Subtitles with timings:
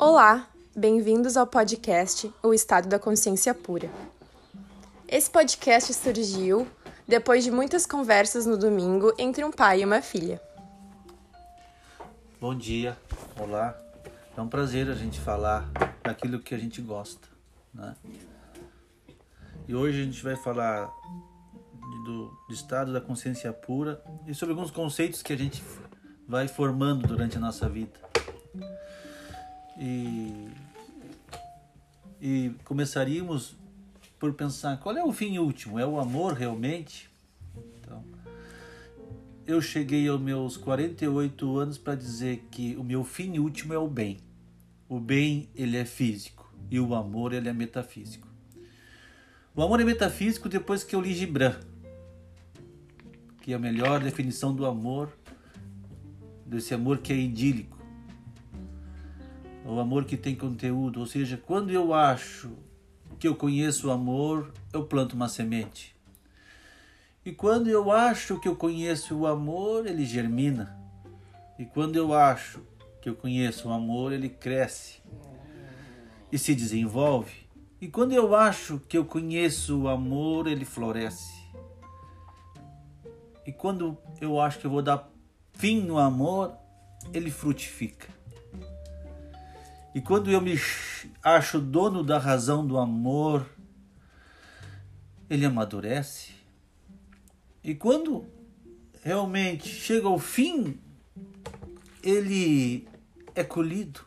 [0.00, 3.90] Olá, bem-vindos ao podcast O Estado da Consciência Pura.
[5.06, 6.66] Esse podcast surgiu
[7.06, 10.40] depois de muitas conversas no domingo entre um pai e uma filha.
[12.40, 12.96] Bom dia,
[13.38, 13.78] olá.
[14.34, 15.70] É um prazer a gente falar
[16.02, 17.28] daquilo que a gente gosta,
[17.74, 17.94] né?
[19.68, 20.90] E hoje a gente vai falar
[22.06, 25.62] do, do estado da consciência pura e sobre alguns conceitos que a gente
[26.26, 28.09] vai formando durante a nossa vida.
[29.80, 30.48] E,
[32.20, 33.56] e começaríamos
[34.18, 35.78] por pensar qual é o fim último?
[35.78, 37.08] É o amor realmente?
[37.80, 38.04] Então,
[39.46, 43.88] eu cheguei aos meus 48 anos para dizer que o meu fim último é o
[43.88, 44.18] bem.
[44.86, 48.28] O bem ele é físico e o amor ele é metafísico.
[49.56, 51.58] O amor é metafísico depois que eu li Gibran,
[53.40, 55.10] que é a melhor definição do amor,
[56.44, 57.79] desse amor que é idílico,
[59.72, 61.00] o amor que tem conteúdo.
[61.00, 62.50] Ou seja, quando eu acho
[63.18, 65.94] que eu conheço o amor, eu planto uma semente.
[67.24, 70.78] E quando eu acho que eu conheço o amor, ele germina.
[71.58, 72.60] E quando eu acho
[73.00, 75.02] que eu conheço o amor, ele cresce
[76.32, 77.48] e se desenvolve.
[77.80, 81.40] E quando eu acho que eu conheço o amor, ele floresce.
[83.46, 85.10] E quando eu acho que eu vou dar
[85.52, 86.54] fim no amor,
[87.12, 88.19] ele frutifica.
[89.94, 90.54] E quando eu me
[91.22, 93.46] acho dono da razão do amor,
[95.28, 96.32] ele amadurece.
[97.62, 98.24] E quando
[99.02, 100.78] realmente chega ao fim,
[102.02, 102.88] ele
[103.34, 104.00] é colhido.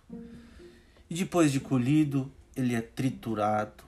[1.09, 3.83] E depois de colhido, ele é triturado.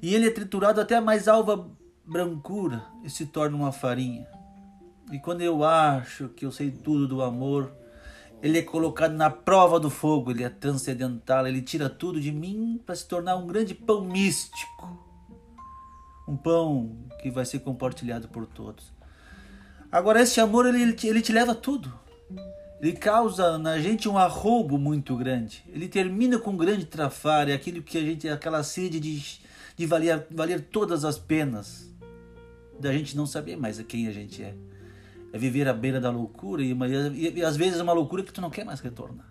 [0.00, 1.70] E ele é triturado até a mais alva
[2.04, 4.26] brancura e se torna uma farinha.
[5.12, 7.70] E quando eu acho que eu sei tudo do amor,
[8.44, 12.78] ele é colocado na prova do fogo, ele é transcendental, ele tira tudo de mim
[12.84, 15.02] para se tornar um grande pão místico.
[16.28, 18.92] Um pão que vai ser compartilhado por todos.
[19.90, 21.90] Agora, esse amor, ele, ele te leva tudo.
[22.82, 25.64] Ele causa na gente um arrobo muito grande.
[25.66, 29.40] Ele termina com um grande trafar, é aquilo que a gente, aquela sede de,
[29.74, 31.90] de valer, valer todas as penas,
[32.78, 34.54] da gente não saber mais a quem a gente é
[35.34, 38.32] é viver à beira da loucura e, e, e às vezes é uma loucura que
[38.32, 39.28] tu não quer mais retornar.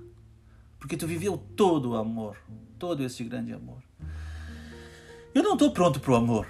[0.77, 2.35] Porque tu viveu todo o amor,
[2.77, 3.81] todo esse grande amor.
[5.33, 6.45] Eu não estou pronto para o amor.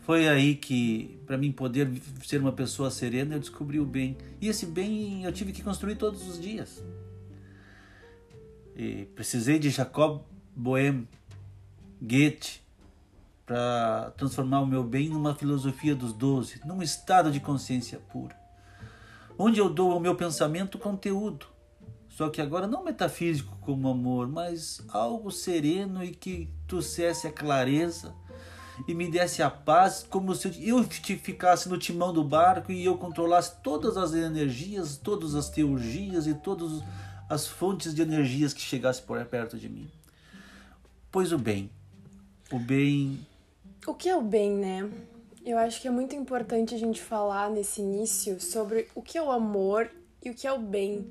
[0.00, 1.88] Foi aí que, para mim poder
[2.24, 4.16] ser uma pessoa serena, eu descobri o bem.
[4.40, 6.82] E esse bem eu tive que construir todos os dias.
[8.74, 10.22] E precisei de Jacob
[10.56, 11.06] Boehme,
[12.02, 12.63] Goethe,
[13.46, 18.36] para transformar o meu bem numa filosofia dos doze, num estado de consciência pura,
[19.38, 21.46] onde eu dou ao meu pensamento conteúdo,
[22.08, 28.14] só que agora não metafísico como amor, mas algo sereno e que trouxesse a clareza
[28.86, 32.96] e me desse a paz, como se eu ficasse no timão do barco e eu
[32.96, 36.82] controlasse todas as energias, todas as teurgias e todas
[37.28, 39.90] as fontes de energias que chegassem por perto de mim.
[41.10, 41.70] Pois o bem,
[42.50, 43.26] o bem
[43.86, 44.90] o que é o bem, né?
[45.44, 49.22] Eu acho que é muito importante a gente falar nesse início sobre o que é
[49.22, 49.90] o amor
[50.24, 51.10] e o que é o bem.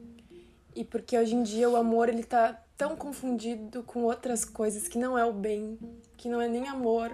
[0.75, 4.97] E porque hoje em dia o amor ele tá tão confundido com outras coisas que
[4.97, 5.78] não é o bem,
[6.17, 7.11] que não é nem amor.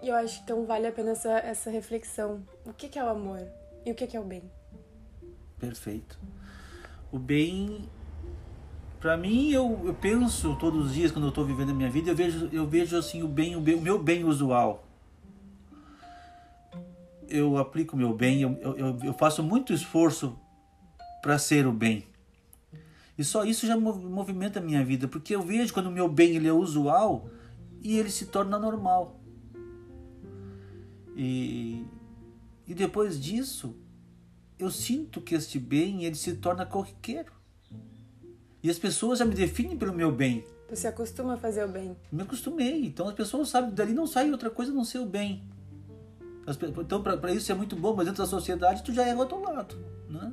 [0.00, 2.42] E eu acho que então vale a pena essa, essa reflexão.
[2.64, 3.40] O que, é o amor
[3.84, 4.42] e o que é o bem?
[5.58, 6.20] Perfeito.
[7.10, 7.88] O bem
[9.04, 12.10] para mim, eu, eu penso todos os dias, quando eu estou vivendo a minha vida,
[12.10, 14.88] eu vejo, eu vejo assim o bem, o, bem, o meu bem usual.
[17.28, 20.38] Eu aplico o meu bem, eu, eu, eu faço muito esforço
[21.20, 22.06] para ser o bem.
[23.18, 26.36] E só isso já movimenta a minha vida, porque eu vejo quando o meu bem
[26.36, 27.28] ele é usual
[27.82, 29.20] e ele se torna normal.
[31.14, 31.84] E,
[32.66, 33.76] e depois disso,
[34.58, 37.33] eu sinto que este bem ele se torna corriqueiro.
[38.64, 40.42] E as pessoas já me definem pelo meu bem.
[40.72, 41.94] Se acostuma a fazer o bem.
[42.10, 42.86] Me acostumei.
[42.86, 45.44] Então as pessoas sabem, dali não sai outra coisa a não ser o bem.
[46.78, 49.38] Então para isso é muito bom, mas dentro da sociedade tu já é o outro
[49.38, 49.76] lado.
[50.08, 50.32] Né?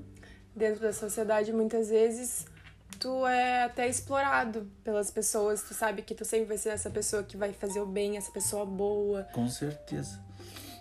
[0.55, 2.45] Dentro da sociedade, muitas vezes,
[2.97, 5.61] tu é até explorado pelas pessoas.
[5.61, 8.31] Tu sabe que tu sempre vai ser essa pessoa que vai fazer o bem, essa
[8.31, 9.23] pessoa boa.
[9.33, 10.23] Com certeza.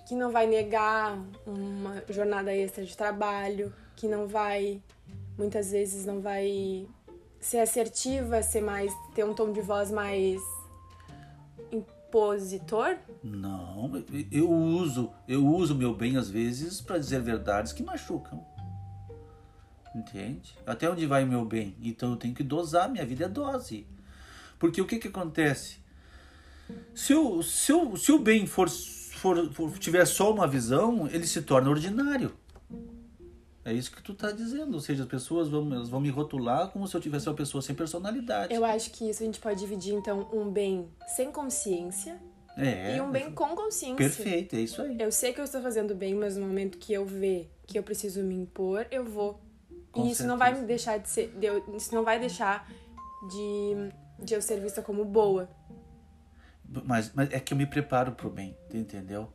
[0.06, 4.81] Que não vai negar uma jornada extra de trabalho, que não vai,
[5.37, 6.87] muitas vezes, não vai
[7.41, 8.93] ser assertiva, ser mais.
[9.15, 10.41] ter um tom de voz mais
[11.73, 12.97] impositor?
[13.23, 18.45] Não, eu uso, eu uso meu bem às vezes para dizer verdades que machucam.
[19.95, 20.57] Entende?
[20.67, 21.75] Até onde vai meu bem?
[21.83, 23.87] Então eu tenho que dosar, minha vida é dose.
[24.59, 25.79] Porque o que que acontece?
[26.95, 31.27] Se o, se o, se o bem for, for, for tiver só uma visão, ele
[31.27, 32.33] se torna ordinário.
[33.70, 34.75] É isso que tu tá dizendo.
[34.75, 37.62] Ou seja, as pessoas vão, elas vão me rotular como se eu tivesse uma pessoa
[37.62, 38.52] sem personalidade.
[38.55, 42.20] Eu acho que isso a gente pode dividir, então, um bem sem consciência
[42.56, 42.96] É.
[42.96, 43.96] e um bem com consciência.
[43.96, 44.96] Perfeito, é isso aí.
[45.00, 47.82] Eu sei que eu estou fazendo bem, mas no momento que eu ver que eu
[47.82, 49.40] preciso me impor, eu vou.
[49.93, 50.62] Com e isso não vai certeza.
[50.62, 51.28] me deixar de ser.
[51.38, 52.69] de eu- isso não vai deixar
[53.28, 55.49] de, de eu ser vista como boa.
[56.84, 59.32] Mas, mas é que eu me preparo pro bem, entendeu?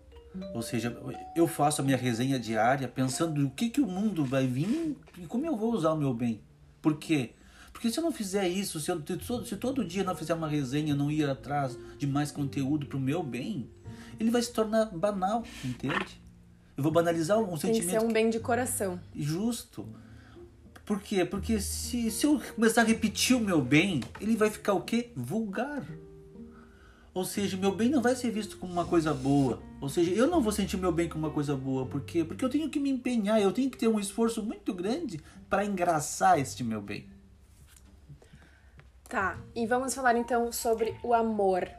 [0.53, 0.95] Ou seja,
[1.35, 5.25] eu faço a minha resenha diária pensando o que, que o mundo vai vir e
[5.25, 6.41] como eu vou usar o meu bem.
[6.81, 7.31] Por quê?
[7.73, 9.01] Porque se eu não fizer isso, se, eu,
[9.45, 13.21] se todo- dia não fizer uma resenha, não ir atrás de mais conteúdo pro meu
[13.21, 13.69] bem,
[14.19, 16.21] ele vai se tornar banal, entende?
[16.77, 18.99] Eu vou banalizar um Tem sentimento ser um bem de coração.
[19.15, 19.85] justo.
[20.85, 21.25] Por quê?
[21.25, 25.09] Porque se, se eu começar a repetir o meu bem, ele vai ficar o quê?
[25.15, 25.83] Vulgar.
[27.15, 29.61] Ou seja, meu bem não vai ser visto como uma coisa boa.
[29.79, 31.85] Ou seja, eu não vou sentir meu bem como uma coisa boa.
[31.85, 32.25] Por quê?
[32.25, 35.63] Porque eu tenho que me empenhar, eu tenho que ter um esforço muito grande para
[35.63, 37.09] engraçar este meu bem.
[39.07, 41.69] Tá, e vamos falar então sobre o amor.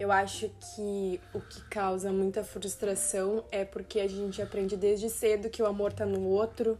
[0.00, 5.50] Eu acho que o que causa muita frustração é porque a gente aprende desde cedo
[5.50, 6.78] que o amor tá no outro,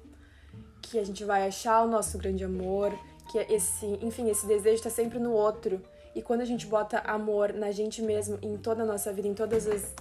[0.80, 2.98] que a gente vai achar o nosso grande amor,
[3.30, 5.82] que esse, enfim, esse desejo tá sempre no outro.
[6.14, 9.34] E quando a gente bota amor na gente mesmo, em toda a nossa vida, em
[9.34, 9.94] todas as,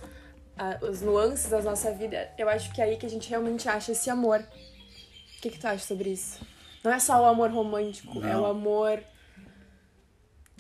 [0.56, 3.92] as nuances da nossa vida, eu acho que é aí que a gente realmente acha
[3.92, 4.40] esse amor.
[4.40, 6.40] O que, que tu acha sobre isso?
[6.84, 8.44] Não é só o amor romântico, é Não.
[8.44, 9.02] o amor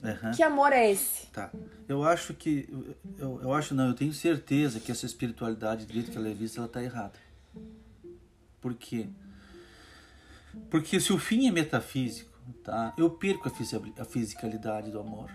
[0.04, 0.32] Aham.
[0.32, 1.28] que amor é esse?
[1.28, 1.52] Tá.
[1.88, 2.68] Eu acho que.
[3.18, 6.34] Eu, eu acho não, eu tenho certeza que essa espiritualidade, do jeito que ela é
[6.34, 7.14] vista, ela tá errada.
[8.60, 9.08] Por quê?
[10.70, 12.32] Porque se o fim é metafísico,
[12.64, 12.94] tá?
[12.98, 15.30] Eu perco a, fisi- a fisicalidade do amor.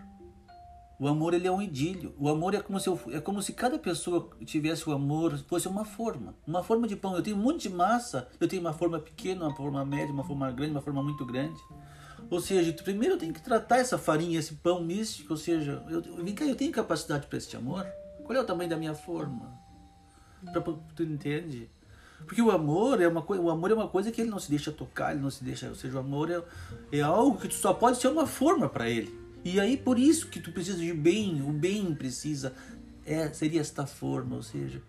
[0.98, 2.12] O amor ele é um idílio.
[2.18, 5.68] O amor é como se eu, é como se cada pessoa tivesse o amor fosse
[5.68, 7.14] uma forma, uma forma de pão.
[7.14, 8.28] Eu tenho um monte de massa.
[8.40, 11.60] Eu tenho uma forma pequena, uma forma média, uma forma grande, uma forma muito grande.
[12.28, 15.34] Ou seja, primeiro eu tenho que tratar essa farinha, esse pão místico.
[15.34, 17.86] Ou seja, eu, vem cá, eu tenho capacidade para este amor?
[18.24, 19.56] Qual é o tamanho da minha forma?
[20.52, 21.70] Pra, tu entende?
[22.26, 24.50] Porque o amor é uma coisa, o amor é uma coisa que ele não se
[24.50, 26.42] deixa tocar, ele não se deixa, ou seja, o amor é,
[26.90, 29.17] é algo que só pode ser uma forma para ele.
[29.44, 32.54] E aí por isso que tu precisa de bem, o bem precisa
[33.06, 34.82] é seria esta forma, ou seja,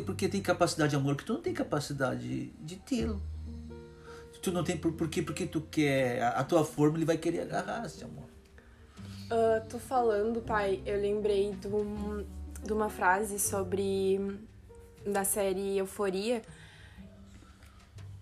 [0.00, 3.20] porque tem capacidade de amor que tu não tem capacidade de, tê-lo.
[4.40, 5.22] Tu não tem por, por quê?
[5.22, 8.24] Porque tu quer a, tua forma, ele vai querer agarrar esse amor.
[9.28, 12.24] Ah, tô falando, pai, eu lembrei de, um-
[12.64, 14.38] de uma frase sobre.
[15.04, 16.42] da série Euforia.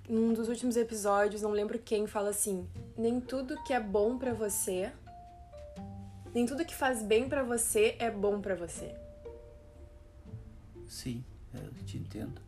[0.09, 2.67] Num dos últimos episódios, não lembro quem, fala assim:
[2.97, 4.91] Nem tudo que é bom pra você.
[6.35, 8.95] Nem tudo que faz bem pra você é bom pra você.
[10.89, 12.41] Sim, é, eu te entendo.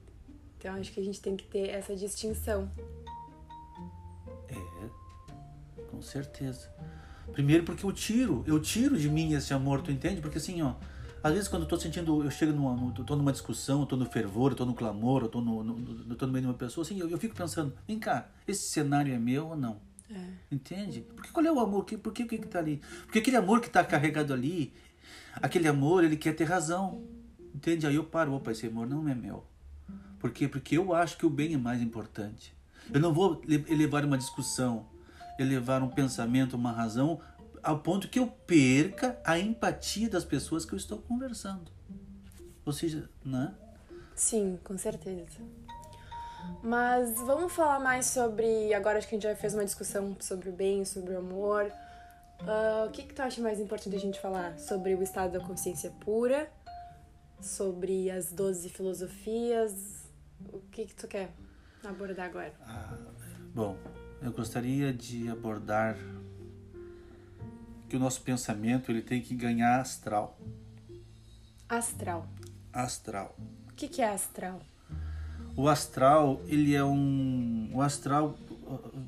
[0.58, 2.70] Então acho que a gente tem que ter essa distinção.
[4.48, 6.68] É, com certeza.
[7.32, 10.20] Primeiro porque eu tiro, eu tiro de mim esse amor, tu entende?
[10.20, 10.74] Porque assim, ó,
[11.22, 13.96] às vezes quando eu tô sentindo, eu chego numa, no- tô numa discussão, eu tô
[13.96, 16.48] no fervor, eu tô no clamor, eu tô no, no, no- tô no meio de
[16.48, 19.80] uma pessoa, assim, eu, eu fico pensando, vem cá, esse cenário é meu ou não?
[20.50, 21.00] Entende?
[21.14, 21.84] Porque qual é o amor?
[21.84, 22.80] Por que o que que tá ali?
[23.04, 24.72] Porque aquele amor que tá carregado ali,
[25.34, 27.04] aquele amor, ele quer ter razão.
[27.54, 27.86] Entende?
[27.86, 29.44] Aí eu paro, opa, esse amor não é meu.
[30.18, 30.46] Por quê?
[30.48, 32.54] Porque eu acho que o bem é mais importante.
[32.92, 34.86] Eu não vou le- elevar uma discussão,
[35.38, 37.20] elevar um pensamento, uma razão,
[37.62, 41.70] ao ponto que eu perca a empatia das pessoas que eu estou conversando.
[42.64, 43.54] Ou seja, né?
[44.14, 45.40] Sim, com certeza.
[46.62, 48.72] Mas vamos falar mais sobre.
[48.74, 51.70] Agora acho que a gente já fez uma discussão sobre o bem, sobre o amor.
[52.40, 54.58] Ah, o que, que tu acha mais importante a gente falar?
[54.58, 56.50] Sobre o estado da consciência pura?
[57.40, 60.06] Sobre as 12 filosofias?
[60.52, 61.30] O que, que tu quer
[61.84, 62.52] abordar agora?
[63.54, 63.76] Bom,
[64.20, 65.96] eu gostaria de abordar
[67.88, 70.38] que o nosso pensamento ele tem que ganhar astral.
[71.68, 72.26] Astral.
[72.72, 73.36] Astral.
[73.70, 74.60] O que, que é astral?
[75.56, 77.70] O astral, ele é um.
[77.72, 78.36] O astral,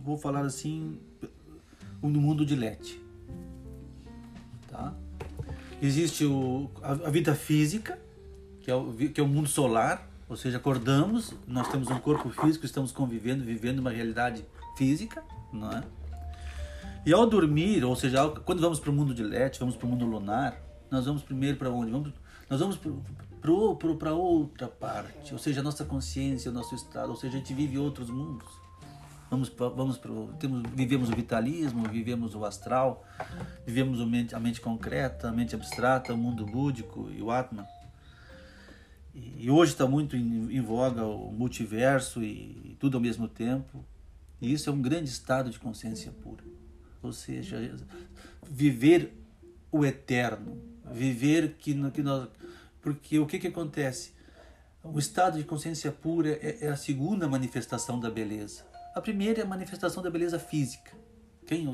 [0.02, 0.98] vou falar assim,
[2.02, 3.00] no mundo de Lete.
[4.68, 4.94] Tá?
[5.82, 7.98] Existe o, a, a vida física,
[8.60, 12.30] que é, o, que é o mundo solar, ou seja, acordamos, nós temos um corpo
[12.30, 14.44] físico, estamos convivendo, vivendo uma realidade
[14.76, 15.82] física, não é?
[17.06, 19.86] E ao dormir, ou seja, ao- quando vamos para o mundo de Lete, vamos para
[19.86, 21.90] o mundo lunar, nós vamos primeiro para onde?
[21.90, 22.12] Vamos,
[22.50, 22.78] nós vamos
[23.98, 27.54] para outra parte, ou seja, a nossa consciência, o nosso estado, ou seja, a gente
[27.54, 28.48] vive outros mundos.
[29.30, 33.04] Vamos, vamos pro, temos, vivemos o vitalismo, vivemos o astral,
[33.66, 37.66] vivemos mente, a mente concreta, a mente abstrata, o mundo búdico e o Atman.
[39.14, 43.28] E, e hoje está muito em, em, voga o multiverso e, e tudo ao mesmo
[43.28, 43.84] tempo.
[44.40, 46.44] E isso é um grande estado de consciência pura.
[47.02, 47.76] Ou seja,
[48.48, 49.12] viver
[49.70, 50.58] o eterno,
[50.90, 52.28] viver que, que nós.
[52.88, 54.14] Porque o que, que acontece?
[54.82, 58.64] O estado de consciência pura é, é a segunda manifestação da beleza.
[58.94, 60.92] A primeira é a manifestação da beleza física.
[61.46, 61.66] Quem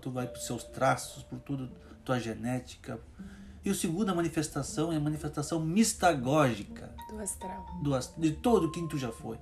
[0.00, 1.70] tu vai para os seus traços, por tudo,
[2.02, 2.98] tua genética.
[3.62, 6.94] E a segunda manifestação é a manifestação mistagógica.
[7.10, 7.66] Do astral.
[7.82, 9.38] Do, de todo quem tu já foi.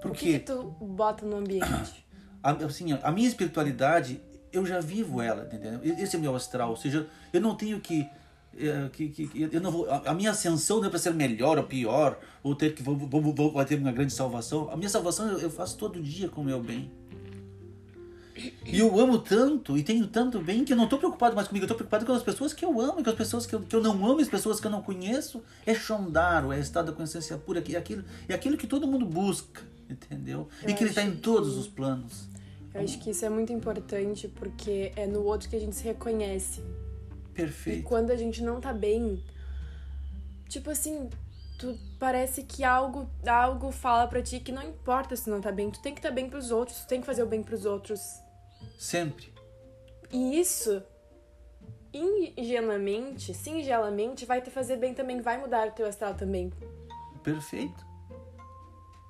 [0.00, 2.06] Porque, o que, que tu bota no ambiente?
[2.42, 4.22] A, assim, a minha espiritualidade,
[4.52, 5.80] eu já vivo ela, entendeu?
[5.82, 6.70] Esse é o meu astral.
[6.70, 8.08] Ou seja, eu não tenho que
[8.92, 12.18] que, que, eu não vou, a, minha ascensão não é para ser melhor ou pior,
[12.42, 14.70] ou ter que vou, vou, vou, vou ter uma grande salvação.
[14.70, 16.90] A minha salvação eu, eu faço todo dia com o meu bem.
[18.66, 21.64] E eu amo tanto e tenho tanto bem que eu não estou preocupado mais comigo,
[21.64, 23.74] eu estou preocupado com as pessoas que eu amo, com as pessoas que eu, que
[23.74, 25.42] eu não amo, as pessoas que eu não conheço.
[25.64, 29.62] É Shondaro, é estado da consciência pura, é aquilo, é aquilo que todo mundo busca,
[29.88, 30.48] entendeu?
[30.62, 31.60] Eu e que ele está em todos que...
[31.60, 32.28] os planos.
[32.74, 35.84] Eu acho que isso é muito importante porque é no outro que a gente se
[35.84, 36.62] reconhece.
[37.36, 37.80] Perfeito.
[37.80, 39.22] E quando a gente não tá bem,
[40.48, 41.10] tipo assim,
[41.58, 45.70] tu parece que algo, algo fala para ti que não importa se não tá bem,
[45.70, 47.66] tu tem que estar tá bem pros outros, tu tem que fazer o bem pros
[47.66, 48.00] outros.
[48.78, 49.30] Sempre.
[50.10, 50.82] E isso,
[51.92, 56.50] ingenuamente, singelamente, vai te fazer bem também, vai mudar o teu astral também.
[57.22, 57.84] Perfeito.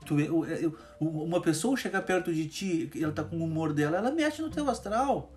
[0.05, 3.99] Tu, eu, eu, uma pessoa chegar perto de ti, ela tá com o humor dela,
[3.99, 5.36] ela mexe no teu astral.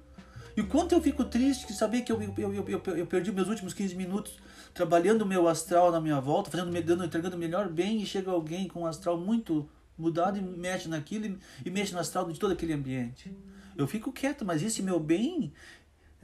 [0.55, 3.73] E quanto eu fico triste de saber que eu, eu, eu, eu, perdi meus últimos
[3.73, 4.37] 15 minutos
[4.73, 8.31] trabalhando o meu astral na minha volta, fazendo, dando, entregando o melhor bem, e chega
[8.31, 12.39] alguém com um astral muito mudado e mexe naquilo e, e mexe no astral de
[12.39, 13.35] todo aquele ambiente.
[13.77, 15.53] Eu fico quieto, mas esse meu bem,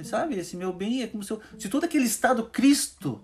[0.03, 0.35] sabe?
[0.35, 3.21] Esse meu bem é como se eu, se todo aquele estado Cristo,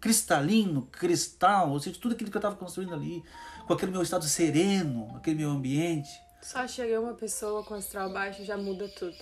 [0.00, 3.22] cristalino, cristal, ou seja, tudo aquilo que eu estava construindo ali,
[3.66, 6.10] com aquele meu estado sereno, aquele meu ambiente.
[6.42, 9.16] Só chega uma pessoa com astral baixo já muda tudo.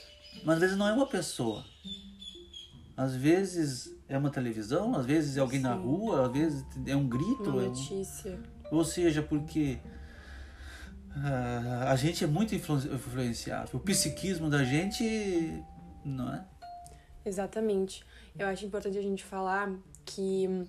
[0.44, 1.64] Mas às vezes não é uma pessoa.
[2.96, 5.64] Às vezes é uma televisão, às vezes é alguém Sim.
[5.64, 7.50] na rua, às vezes é um grito.
[7.50, 8.30] Uma notícia.
[8.30, 8.76] É um...
[8.78, 9.78] Ou seja, porque
[11.10, 13.78] uh, a gente é muito influenciável.
[13.78, 15.62] O psiquismo da gente,
[16.04, 16.44] não é?
[17.24, 18.04] Exatamente.
[18.38, 19.72] Eu acho importante a gente falar
[20.04, 20.66] que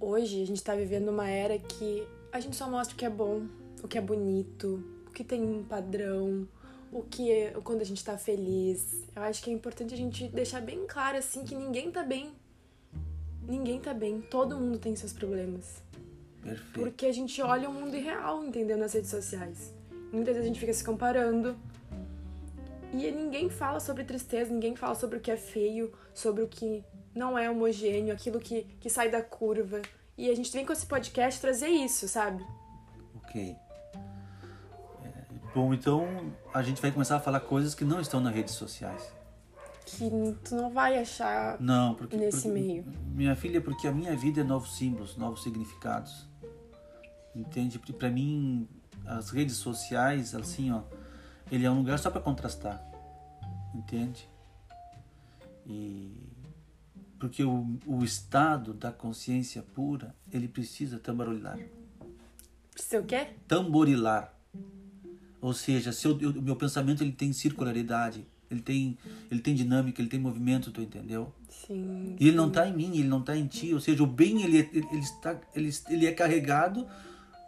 [0.00, 3.10] hoje a gente está vivendo uma era que a gente só mostra o que é
[3.10, 3.46] bom,
[3.82, 6.48] o que é bonito, o que tem um padrão,
[6.92, 9.04] o que é, quando a gente tá feliz.
[9.14, 12.32] Eu acho que é importante a gente deixar bem claro assim que ninguém tá bem.
[13.46, 15.82] Ninguém tá bem, todo mundo tem seus problemas.
[16.42, 16.72] Perfeito.
[16.72, 18.76] Porque a gente olha o mundo irreal, entendeu?
[18.76, 19.72] Nas redes sociais.
[20.12, 21.56] Muitas vezes a gente fica se comparando.
[22.92, 26.84] E ninguém fala sobre tristeza, ninguém fala sobre o que é feio, sobre o que
[27.14, 29.82] não é homogêneo, aquilo que, que sai da curva.
[30.16, 32.44] E a gente vem com esse podcast trazer isso, sabe?
[33.16, 33.56] Ok.
[35.56, 36.06] Bom, então
[36.52, 39.10] a gente vai começar a falar coisas que não estão nas redes sociais.
[39.86, 42.84] Que tu não vai achar não, porque, nesse porque, meio.
[43.06, 46.28] Minha filha, porque a minha vida é novos símbolos, novos significados.
[47.34, 47.78] Entende?
[47.78, 48.68] Para mim
[49.06, 50.82] as redes sociais, assim, ó,
[51.50, 52.78] ele é um lugar só para contrastar.
[53.74, 54.28] Entende?
[55.64, 56.12] E
[57.18, 61.58] porque o, o estado da consciência pura, ele precisa tamborilar.
[62.74, 63.28] Precisa o quê?
[63.48, 64.35] Tamborilar.
[65.40, 68.98] Ou seja, se o meu pensamento ele tem circularidade, ele tem,
[69.30, 71.32] ele tem dinâmica, ele tem movimento, tu entendeu?
[71.48, 72.16] Sim.
[72.18, 73.74] E ele não está em mim, ele não está em ti.
[73.74, 76.86] Ou seja, o bem ele, ele, ele, está, ele, ele é carregado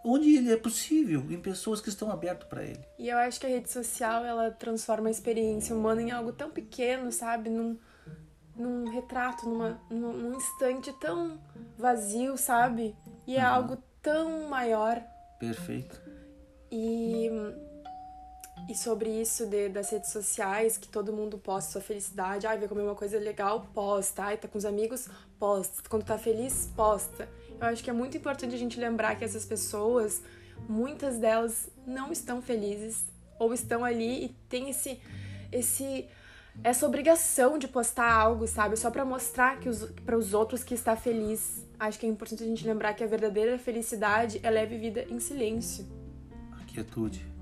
[0.05, 2.81] onde ele é possível, em pessoas que estão abertas para ele.
[2.99, 6.51] E eu acho que a rede social ela transforma a experiência humana em algo tão
[6.51, 7.51] pequeno, sabe?
[7.51, 7.77] Num,
[8.57, 11.39] num retrato, numa, num, num instante tão
[11.77, 12.95] vazio, sabe?
[13.27, 13.55] E é uhum.
[13.55, 15.03] algo tão maior.
[15.39, 16.01] Perfeito.
[16.71, 17.31] E
[18.69, 22.47] e sobre isso de, das redes sociais, que todo mundo posta sua felicidade.
[22.47, 24.25] Ai, vai comer uma coisa legal, posta.
[24.25, 25.09] Ai, tá com os amigos,
[25.39, 25.83] posta.
[25.89, 27.27] Quando tá feliz, posta.
[27.59, 30.23] Eu acho que é muito importante a gente lembrar que essas pessoas,
[30.69, 33.07] muitas delas não estão felizes
[33.39, 35.01] ou estão ali e tem esse
[35.51, 36.07] esse
[36.63, 38.77] essa obrigação de postar algo, sabe?
[38.77, 39.71] Só para mostrar que
[40.05, 41.65] para os outros que está feliz.
[41.79, 45.21] Acho que é importante a gente lembrar que a verdadeira felicidade ela é vivida em
[45.21, 45.87] silêncio.
[46.61, 47.38] A quietude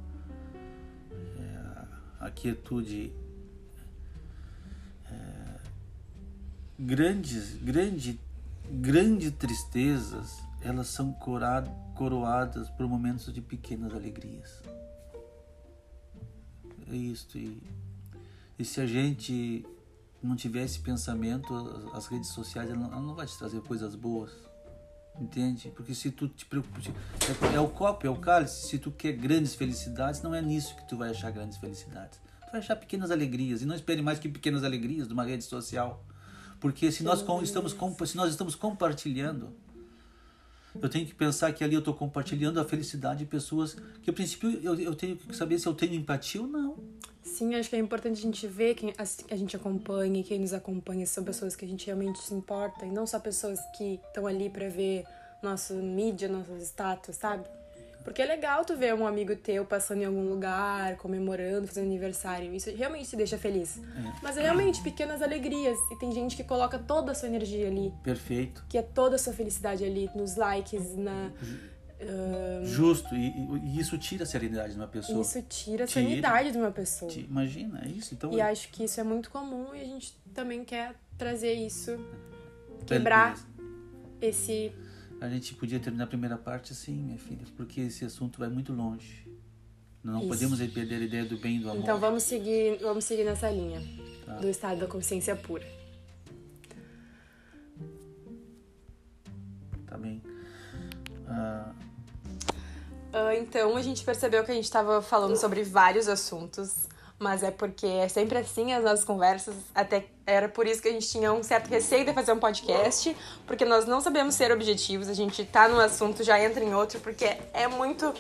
[2.27, 3.13] a quietude.
[5.11, 5.59] É,
[6.79, 8.21] grandes, grande,
[8.71, 14.61] grandes tristezas, elas são coroadas por momentos de pequenas alegrias.
[16.91, 17.39] é isso.
[17.39, 17.63] E,
[18.59, 19.65] e se a gente
[20.23, 23.61] não tiver esse pensamento, as, as redes sociais ela não, ela não vai te trazer
[23.63, 24.33] coisas boas.
[25.21, 25.73] Entende?
[25.75, 26.79] Porque se tu te preocupa.
[27.53, 28.69] É, é o copo, é o cálice.
[28.69, 32.19] Se tu quer grandes felicidades, não é nisso que tu vai achar grandes felicidades.
[32.45, 33.63] Tu vai achar pequenas alegrias.
[33.63, 36.05] E não espere mais que pequenas alegrias de uma rede social.
[36.61, 37.75] Porque se nós, estamos,
[38.09, 39.55] se nós estamos compartilhando,
[40.81, 44.13] eu tenho que pensar que ali eu estou compartilhando a felicidade de pessoas que, a
[44.13, 46.77] princípio, eu, eu tenho que saber se eu tenho empatia ou não.
[47.27, 50.53] Sim, acho que é importante a gente ver quem a, a gente acompanha, quem nos
[50.53, 54.27] acompanha são pessoas que a gente realmente se importa e não só pessoas que estão
[54.27, 55.05] ali para ver
[55.43, 57.45] nossa mídia, nossos status, sabe?
[58.07, 62.55] Porque é legal tu ver um amigo teu passando em algum lugar, comemorando, fazendo aniversário.
[62.55, 63.79] Isso realmente te deixa feliz.
[63.79, 64.13] É.
[64.23, 65.77] Mas é realmente pequenas alegrias.
[65.91, 67.93] E tem gente que coloca toda a sua energia ali.
[68.05, 68.65] Perfeito.
[68.69, 71.33] Que é toda a sua felicidade ali, nos likes, na.
[72.01, 72.67] Uh...
[72.67, 73.33] Justo, e,
[73.65, 75.23] e, isso tira a serenidade de uma pessoa.
[75.23, 77.11] Isso tira a sanidade de uma pessoa.
[77.13, 78.15] Imagina, é isso.
[78.15, 81.99] Então, e acho que isso é muito comum e a gente também quer trazer isso,
[82.87, 83.39] quebrar
[84.21, 84.73] esse
[85.21, 88.73] a gente podia terminar a primeira parte assim, minha filha, porque esse assunto vai muito
[88.73, 89.27] longe.
[90.03, 90.29] Não Isso.
[90.29, 91.83] podemos perder a ideia do bem e do amor.
[91.83, 93.83] Então vamos seguir, vamos seguir nessa linha
[94.25, 94.37] tá.
[94.37, 95.67] do estado da consciência pura.
[99.87, 100.23] Tá bem.
[101.27, 101.75] Ah...
[103.17, 106.87] Uh, então a gente percebeu que a gente estava falando sobre vários assuntos
[107.19, 109.55] mas é porque é sempre assim as nossas conversas.
[109.75, 113.17] Até era por isso que a gente tinha um certo receio de fazer um podcast,
[113.47, 115.09] porque nós não sabemos ser objetivos.
[115.09, 118.13] A gente tá num assunto, já entra em outro, porque é muito.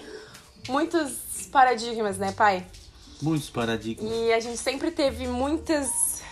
[0.68, 2.66] Muitos paradigmas, né, pai?
[3.22, 4.10] Muitos paradigmas.
[4.10, 6.22] E a gente sempre teve muitas.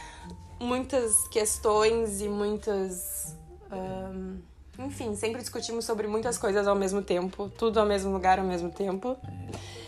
[0.58, 3.36] Muitas questões e muitas.
[3.70, 4.38] Um,
[4.78, 8.70] enfim, sempre discutimos sobre muitas coisas ao mesmo tempo, tudo ao mesmo lugar ao mesmo
[8.70, 9.16] tempo.
[9.24, 9.84] É.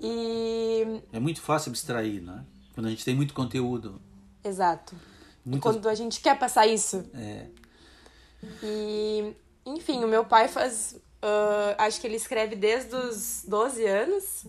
[0.00, 1.02] E.
[1.12, 2.44] É muito fácil abstrair, né?
[2.74, 4.00] Quando a gente tem muito conteúdo.
[4.42, 4.96] Exato.
[5.44, 5.72] Muitas...
[5.72, 7.04] Quando a gente quer passar isso.
[7.14, 7.46] É.
[8.62, 9.34] E.
[9.64, 10.96] Enfim, o meu pai faz.
[11.22, 14.44] Uh, acho que ele escreve desde os 12 anos.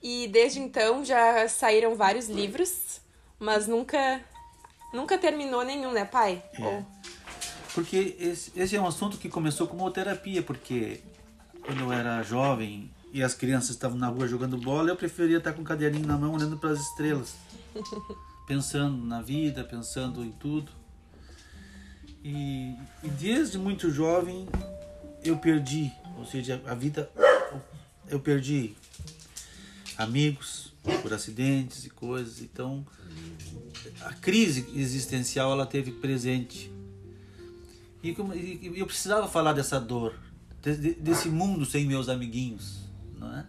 [0.00, 3.00] E desde então já saíram vários livros,
[3.38, 4.20] mas nunca.
[4.92, 6.42] Nunca terminou nenhum, né, pai?
[6.52, 6.64] É.
[6.64, 6.86] Ou...
[7.74, 11.00] Porque esse, esse é um assunto que começou como terapia, porque
[11.64, 15.52] quando eu era jovem e as crianças estavam na rua jogando bola, eu preferia estar
[15.52, 17.34] com o caderninho na mão olhando para as estrelas,
[18.46, 20.70] pensando na vida, pensando em tudo.
[22.24, 24.46] E, e, desde muito jovem
[25.24, 27.10] eu perdi, ou seja, a vida
[28.08, 28.76] eu perdi
[29.96, 32.40] amigos por acidentes e coisas.
[32.40, 32.86] Então
[34.02, 36.70] a crise existencial ela teve presente.
[38.02, 38.16] E,
[38.74, 40.14] eu precisava falar dessa dor,
[41.00, 42.82] desse mundo sem meus amiguinhos
[43.22, 43.46] não é?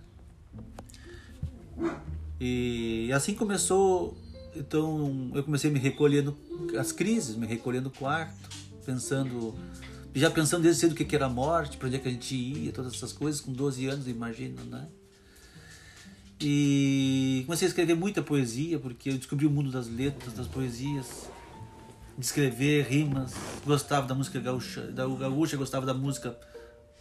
[2.39, 4.17] E assim começou,
[4.55, 6.37] então eu comecei me recolhendo
[6.77, 8.49] as crises, me recolhendo no quarto,
[8.85, 9.55] pensando,
[10.13, 12.71] já pensando desde cedo o que era morte, para onde é que a gente ia,
[12.71, 14.87] todas essas coisas, com 12 anos, imagina, né?
[16.39, 21.29] E comecei a escrever muita poesia, porque eu descobri o mundo das letras, das poesias,
[22.17, 23.33] de escrever rimas,
[23.65, 26.37] gostava da música gaúcha, da gaúcha, gostava da música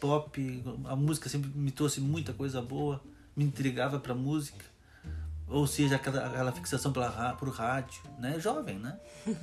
[0.01, 3.01] pop, a música sempre me trouxe muita coisa boa,
[3.37, 4.65] me intrigava para música,
[5.47, 8.41] ou seja, aquela, aquela fixação pela, por rádio, né?
[8.41, 8.99] Jovem, né?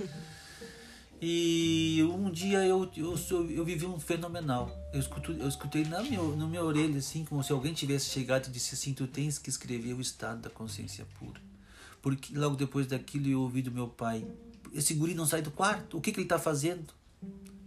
[1.21, 3.17] E um dia eu, eu,
[3.51, 4.71] eu vivi um fenomenal.
[4.93, 8.47] Eu, escuto, eu escutei na minha, na minha orelha, assim, como se alguém tivesse chegado
[8.47, 11.41] e disse assim: Tu tens que escrever o estado da consciência pura.
[12.01, 14.25] Porque logo depois daquilo eu ouvi do meu pai:
[14.73, 16.93] Esse guri não sai do quarto, o que, que ele está fazendo?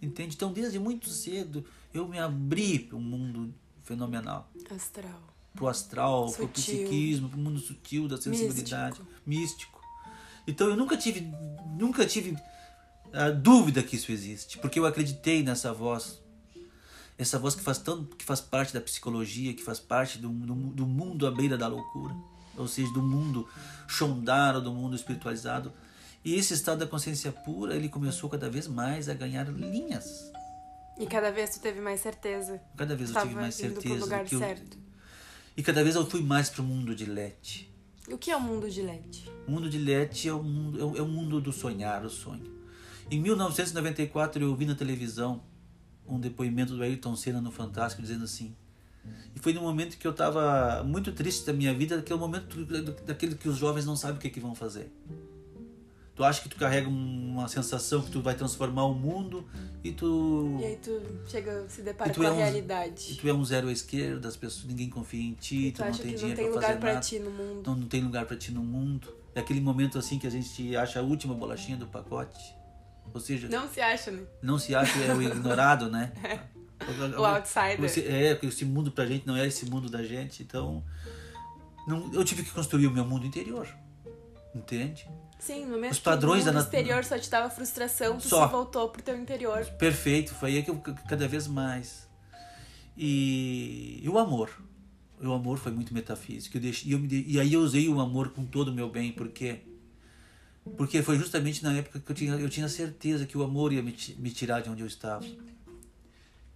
[0.01, 0.35] Entende?
[0.35, 4.51] Então, desde muito cedo, eu me abri para um mundo fenomenal.
[4.71, 5.23] Astral.
[5.55, 9.21] Para o astral, para o psiquismo, para o mundo sutil da sensibilidade, místico.
[9.27, 9.81] místico.
[10.47, 11.33] Então, eu nunca tive,
[11.79, 12.37] nunca tive
[13.13, 16.21] a dúvida que isso existe, porque eu acreditei nessa voz.
[17.19, 20.55] Essa voz que faz, tão, que faz parte da psicologia, que faz parte do, do,
[20.55, 22.17] do mundo à beira da loucura,
[22.57, 23.47] ou seja, do mundo
[23.87, 25.73] chondaro, do mundo espiritualizado
[26.25, 30.31] e esse estado da consciência pura, ele começou cada vez mais a ganhar linhas.
[30.99, 32.61] E cada vez tu teve mais certeza.
[32.77, 33.95] Cada vez eu tive mais certeza.
[33.95, 34.39] lugar que eu...
[34.39, 34.79] certo.
[35.57, 37.71] E cada vez eu fui mais para o mundo de Lete.
[38.09, 39.31] O que é o mundo de Lete?
[39.47, 42.11] O mundo de Lete é o mundo, é o, é o mundo do sonhar, o
[42.11, 42.51] sonho.
[43.11, 45.43] Em 1994 eu ouvi na televisão
[46.07, 48.55] um depoimento do Ayrton Senna no Fantástico dizendo assim.
[49.35, 52.19] E foi no momento que eu estava muito triste da minha vida, que é o
[52.19, 52.65] momento
[53.05, 54.93] daquele que os jovens não sabem o que, é que vão fazer.
[56.23, 59.45] Tu acha que tu carrega uma sensação que tu vai transformar o mundo
[59.83, 60.57] e tu.
[60.61, 63.11] E aí tu chega, se depara E com é a um- realidade.
[63.11, 65.85] E tu é um zero à esquerda, as pessoas, ninguém confia em ti, tu tu,
[65.85, 67.05] não tem não dinheiro lugar fazer pra nada.
[67.05, 67.63] ti no mundo.
[67.67, 69.13] Não, não tem lugar pra ti no mundo.
[69.35, 72.55] É aquele momento assim que a gente acha a última bolachinha do pacote.
[73.13, 74.23] Ou seja, não, Não se acha, né?
[74.61, 76.13] se acha é o ignorado, né?
[77.19, 77.81] O outsider.
[77.81, 80.85] Você, é, porque esse mundo pra gente não é esse mundo da gente, então.
[81.87, 83.67] Não, eu tive que construir o meu mundo interior.
[84.55, 85.09] Entende?
[85.45, 88.47] Sim, no momento Os padrões da mundo nat- exterior só te dava frustração, tu Só.
[88.47, 89.65] se voltou pro teu interior.
[89.77, 90.79] Perfeito, foi aí que eu
[91.09, 92.09] cada vez mais.
[92.97, 94.51] E, e o amor.
[95.21, 96.57] O amor foi muito metafísico.
[96.57, 98.89] Eu deixei, e, eu me e aí eu usei o amor com todo o meu
[98.89, 99.61] bem, porque
[100.77, 103.83] porque foi justamente na época que eu tinha, eu tinha certeza que o amor ia
[103.83, 105.25] me, me tirar de onde eu estava.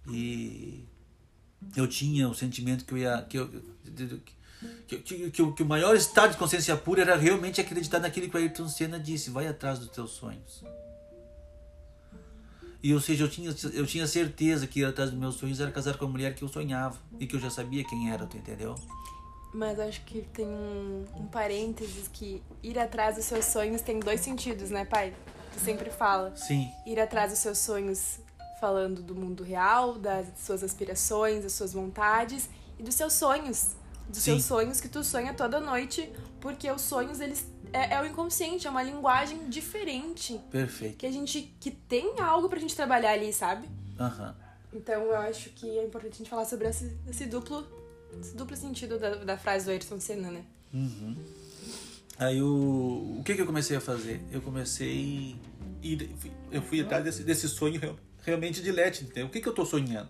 [0.09, 0.85] E
[1.75, 3.49] eu tinha o sentimento que eu ia que eu,
[4.87, 8.29] que, que, que, o- que o maior estado de consciência pura era realmente acreditar naquilo
[8.29, 10.63] que o Ayrton Senna disse, vai atrás dos teus sonhos.
[12.81, 15.71] E ou seja, eu tinha, eu tinha certeza que ir atrás dos meus sonhos era
[15.71, 18.37] casar com a mulher que eu sonhava e que eu já sabia quem era, tu
[18.37, 18.75] entendeu?
[19.53, 24.21] Mas acho que tem um, um parênteses que ir atrás dos seus sonhos tem dois
[24.21, 25.13] sentidos, né, pai?
[25.53, 26.35] Tu sempre fala.
[26.35, 28.19] Sim, Ir atrás dos seus sonhos
[28.61, 33.75] falando do mundo real, das suas aspirações, das suas vontades e dos seus sonhos.
[34.09, 34.31] Dos Sim.
[34.31, 38.65] seus sonhos que tu sonha toda noite, porque os sonhos, eles é, é o inconsciente,
[38.65, 40.39] é uma linguagem diferente.
[40.49, 40.97] perfeito.
[40.97, 41.53] Que a gente.
[41.59, 43.67] que tem algo pra gente trabalhar ali, sabe?
[43.99, 44.35] Aham.
[44.73, 47.65] Então eu acho que é importante a gente falar sobre esse, esse duplo.
[48.21, 50.43] Esse duplo sentido da, da frase do Ayrton Senna, né?
[50.73, 51.15] Uhum.
[52.17, 54.21] Aí o, o que, que eu comecei a fazer?
[54.31, 55.35] Eu comecei.
[55.83, 56.09] Ir,
[56.51, 59.27] eu fui atrás desse, desse sonho real- realmente de Lete, entendeu?
[59.27, 60.09] O que, que eu tô sonhando?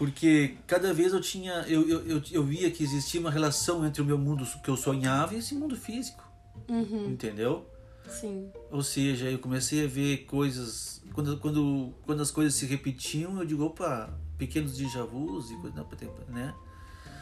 [0.00, 1.52] Porque cada vez eu tinha.
[1.68, 4.74] Eu, eu, eu, eu via que existia uma relação entre o meu mundo que eu
[4.74, 6.26] sonhava e esse mundo físico.
[6.66, 7.10] Uhum.
[7.10, 7.66] Entendeu?
[8.08, 8.50] Sim.
[8.70, 11.02] Ou seja, eu comecei a ver coisas.
[11.12, 15.86] Quando, quando, quando as coisas se repetiam, eu digo, opa, pequenos déjà vus e coisa,
[16.28, 16.54] né?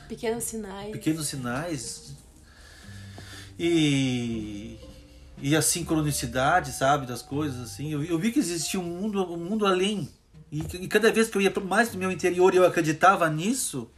[0.08, 0.92] Pequenos sinais.
[0.92, 2.14] pequenos sinais
[3.58, 4.78] e
[5.42, 9.36] e a sincronicidade sabe das coisas assim eu, eu vi que existia um mundo um
[9.36, 10.08] mundo além
[10.50, 13.28] e, e cada vez que eu ia pro- mais do meu interior e eu acreditava
[13.28, 13.90] nisso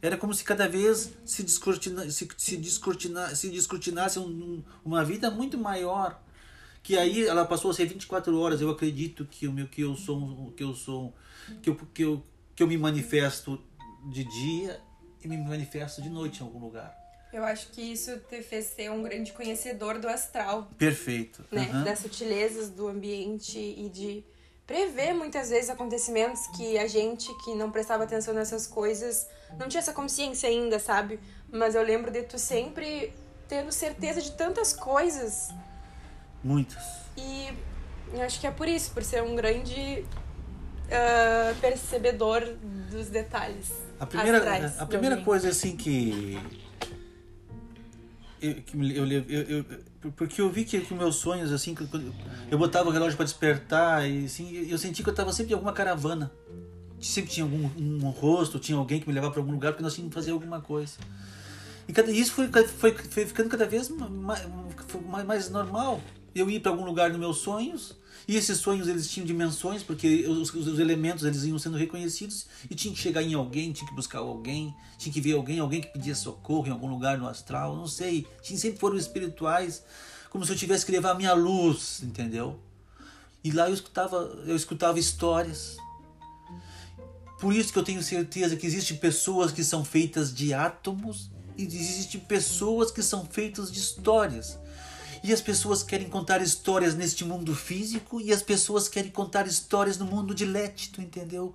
[0.00, 5.30] era como se cada vez se descortina, se, se, descortina, se descortinasse um- uma vida
[5.30, 6.20] muito maior.
[6.82, 8.60] Que aí ela passou a ser 24 horas.
[8.60, 11.14] Eu acredito que o meu que eu sou um- que eu sou
[11.62, 12.22] que eu, que eu
[12.56, 13.62] que eu me manifesto
[14.10, 14.80] de dia
[15.24, 16.92] e me manifesto de noite em algum lugar.
[17.32, 21.44] Eu acho que isso te fez ser um grande conhecedor do astral, perfeito.
[21.50, 21.68] Né?
[21.70, 21.84] Aham.
[21.84, 24.24] Das sutilezas do ambiente e de
[24.72, 29.80] prever muitas vezes acontecimentos que a gente que não prestava atenção nessas coisas não tinha
[29.80, 31.20] essa consciência ainda, sabe?
[31.50, 33.12] Mas eu lembro de tu sempre
[33.46, 35.50] tendo certeza de tantas coisas
[36.42, 36.82] muitas
[37.18, 37.50] e
[38.14, 40.06] eu acho que é por isso, por ser um grande
[40.90, 42.56] ah, percebedor
[42.90, 43.70] dos detalhes.
[44.00, 46.40] A primeira, astrais a primeira coisa assim que
[48.40, 51.74] eu, eu, eu, eu- porque eu vi que, que meus sonhos assim
[52.50, 55.54] eu botava o relógio para despertar e assim eu senti que eu estava sempre em
[55.54, 56.30] alguma caravana.
[57.00, 59.94] Sempre tinha algum um rosto tinha alguém que me levava para algum lugar porque nós
[59.94, 60.98] tínhamos que fazer alguma coisa.
[61.88, 64.46] E cada, isso foi, foi, foi ficando cada vez mais,
[65.26, 66.00] mais normal
[66.34, 70.26] eu ia para algum lugar nos meus sonhos e esses sonhos eles tinham dimensões porque
[70.26, 73.88] os, os, os elementos eles iam sendo reconhecidos e tinha que chegar em alguém, tinha
[73.88, 77.28] que buscar alguém, tinha que ver alguém, alguém que pedia socorro em algum lugar no
[77.28, 78.26] astral, não sei.
[78.42, 79.84] Tinha, sempre foram espirituais,
[80.30, 82.58] como se eu tivesse que levar a minha luz, entendeu?
[83.42, 84.16] E lá eu escutava,
[84.46, 85.76] eu escutava histórias.
[87.40, 91.64] Por isso que eu tenho certeza que existem pessoas que são feitas de átomos e
[91.64, 94.58] existem pessoas que são feitas de histórias.
[95.22, 99.96] E as pessoas querem contar histórias neste mundo físico e as pessoas querem contar histórias
[99.96, 100.34] no mundo
[100.90, 101.54] tu entendeu?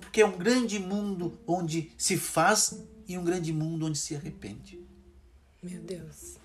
[0.00, 4.78] Porque é um grande mundo onde se faz e um grande mundo onde se arrepende.
[5.62, 6.36] Meu Deus.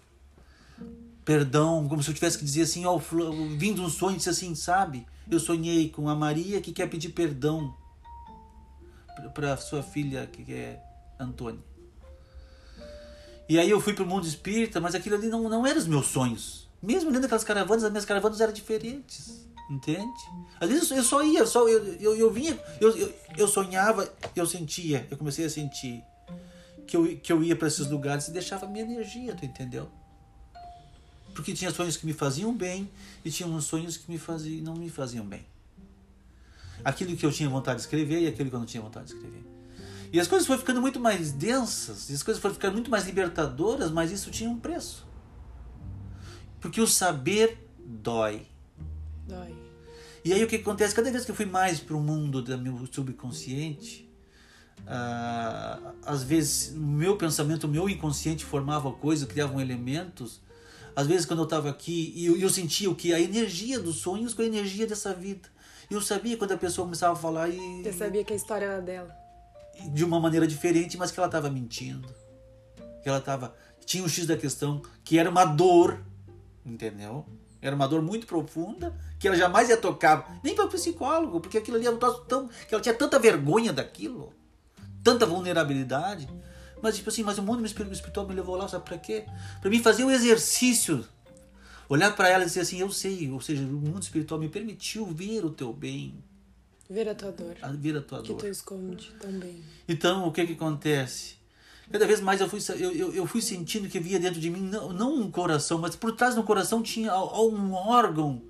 [1.26, 2.98] Perdão, como se eu tivesse que dizer assim, ó,
[3.58, 5.06] vindo um sonho, disse assim, sabe?
[5.30, 7.76] Eu sonhei com a Maria que quer pedir perdão
[9.36, 10.82] para sua filha, que é
[11.20, 11.69] Antônia.
[13.50, 16.06] E aí eu fui pro mundo espírita, mas aquilo ali não, não era os meus
[16.06, 16.70] sonhos.
[16.82, 19.50] Mesmo dentro daquelas caravanas, as minhas caravanas eram diferentes.
[19.70, 20.22] Entende?
[20.60, 24.46] Às vezes eu só ia, só, eu, eu, eu vinha, eu, eu, eu sonhava, eu
[24.46, 26.04] sentia, eu comecei a sentir
[26.88, 29.90] que eu, que eu ia para esses lugares e deixava minha energia, tu entendeu?
[31.36, 32.90] Porque tinha sonhos que me faziam bem
[33.24, 35.46] e tinha uns sonhos que me faziam, não me faziam bem.
[36.84, 39.14] Aquilo que eu tinha vontade de escrever e aquilo que eu não tinha vontade de
[39.14, 39.59] escrever.
[40.12, 43.06] E as coisas foram ficando muito mais densas, e as coisas foram ficando muito mais
[43.06, 45.08] libertadoras, mas isso tinha um preço.
[46.60, 48.48] Porque o saber dói.
[49.28, 49.56] Dói.
[50.26, 50.94] E aí o que acontece?
[50.96, 54.10] Cada vez que eu fui mais para o mundo do meu subconsciente,
[54.88, 60.42] ah, às vezes o meu pensamento, o meu inconsciente formava coisas, criavam elementos.
[60.96, 63.98] Às vezes quando eu estava aqui, e eu, eu sentia o que a energia dos
[63.98, 65.48] sonhos com a energia dessa vida.
[65.90, 68.66] E eu sabia quando a pessoa começava a falar e Você sabia que a história
[68.66, 69.29] era dela.
[69.88, 72.08] De uma maneira diferente, mas que ela estava mentindo.
[73.02, 73.56] Que ela estava
[73.90, 76.00] tinha um X da questão que era uma dor,
[76.64, 77.26] entendeu?
[77.60, 81.58] Era uma dor muito profunda que ela jamais ia tocar, nem para o psicólogo, porque
[81.58, 84.32] aquilo ali era um troço tão que ela tinha tanta vergonha daquilo,
[85.04, 86.30] tanta vulnerabilidade.
[86.82, 89.26] Mas tipo assim, mas o mundo espiritual me levou lá, sabe para quê?
[89.60, 91.04] Para mim fazer o exercício
[91.90, 95.08] olhar para ela e dizer assim, eu sei, ou seja, o mundo espiritual me permitiu
[95.08, 96.24] ver o teu bem,
[96.90, 97.56] Ver a tua dor.
[97.62, 99.64] a- ver a tua Que tu esconde tão bem.
[99.88, 101.36] Então, o que que acontece?
[101.92, 104.62] Cada vez mais eu fui, eu, eu, eu fui sentindo que havia dentro de mim,
[104.62, 108.44] não, não um coração, mas por trás do coração tinha um órgão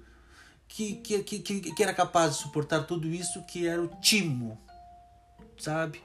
[0.67, 4.58] que, que, que, que, era capaz de suportar tudo isso, que era o timo,
[5.58, 6.02] sabe?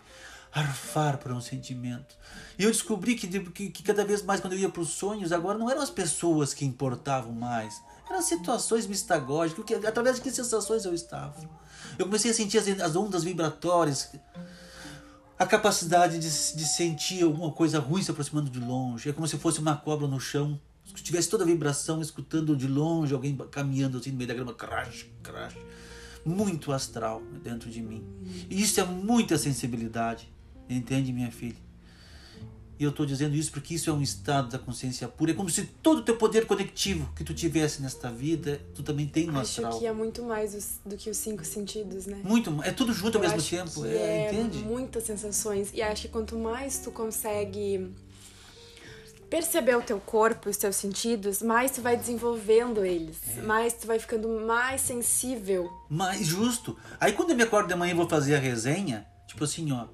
[0.53, 2.17] Arfar para um sentimento.
[2.57, 5.33] E eu descobri que, que, que cada vez mais, quando eu ia para os sonhos,
[5.33, 10.31] agora não eram as pessoas que importavam mais, eram situações mistagógicas, que, através de que
[10.31, 11.35] sensações eu estava.
[11.99, 14.11] Eu comecei a sentir as, as ondas vibratórias,
[15.39, 19.09] a capacidade de, de sentir alguma coisa ruim se aproximando de longe.
[19.09, 20.61] É como se fosse uma cobra no chão.
[20.85, 24.55] Se tivesse toda a vibração, escutando de longe alguém caminhando assim no meio da grama,
[24.55, 25.57] crash, crash.
[26.25, 28.05] Muito astral dentro de mim.
[28.49, 30.33] E isso é muita sensibilidade.
[30.69, 31.57] Entende, minha filha?
[32.79, 35.31] E eu estou dizendo isso porque isso é um estado da consciência pura.
[35.31, 39.07] É como se todo o teu poder conectivo que tu tivesse nesta vida, tu também
[39.07, 39.79] tem no Acho astral.
[39.79, 42.21] que é muito mais os- do que os cinco sentidos, né?
[42.25, 43.87] Muito, é tudo junto ao Eu mesmo acho tempo.
[43.87, 44.59] É, é entende?
[44.59, 45.71] muitas sensações.
[45.73, 47.93] E acho que quanto mais tu consegue
[49.31, 53.17] perceber o teu corpo, os teus sentidos, mais tu vai desenvolvendo eles.
[53.37, 53.43] É.
[53.43, 55.71] Mais tu vai ficando mais sensível.
[55.89, 56.77] Mas justo.
[57.01, 59.87] Aí quando eu me acordo de manhã e vou fazer a resenha, tipo assim, ó.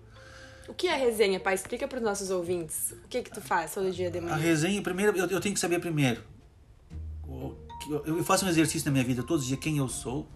[0.71, 1.55] O que é resenha, pai?
[1.55, 2.93] Explica para os nossos ouvintes.
[3.05, 4.37] O que que tu faz todo dia de A manhã?
[4.37, 6.23] resenha, primeiro, eu, eu tenho que saber primeiro.
[8.07, 10.29] Eu, faço um exercício na minha vida todos os dias, quem eu sou,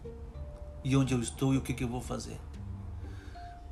[0.82, 2.36] e onde eu estou e o que, que eu vou fazer.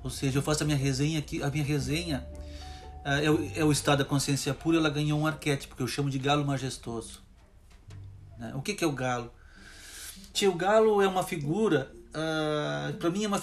[0.05, 2.25] Ou seja, eu faço a minha resenha aqui, a minha resenha
[3.05, 5.89] ah, é, o, é o estado da consciência pura, ela ganhou um arquétipo que eu
[5.89, 7.23] chamo de galo majestoso.
[8.39, 8.53] né?
[8.55, 9.33] O que, que é o galo?
[10.33, 13.41] Tia, o galo é uma figura, ah, para mim é uma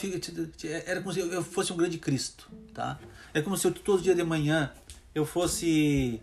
[0.86, 3.00] era como se eu fosse um grande Cristo, tá?
[3.34, 4.72] É como se eu todo dia de manhã
[5.14, 6.22] eu fosse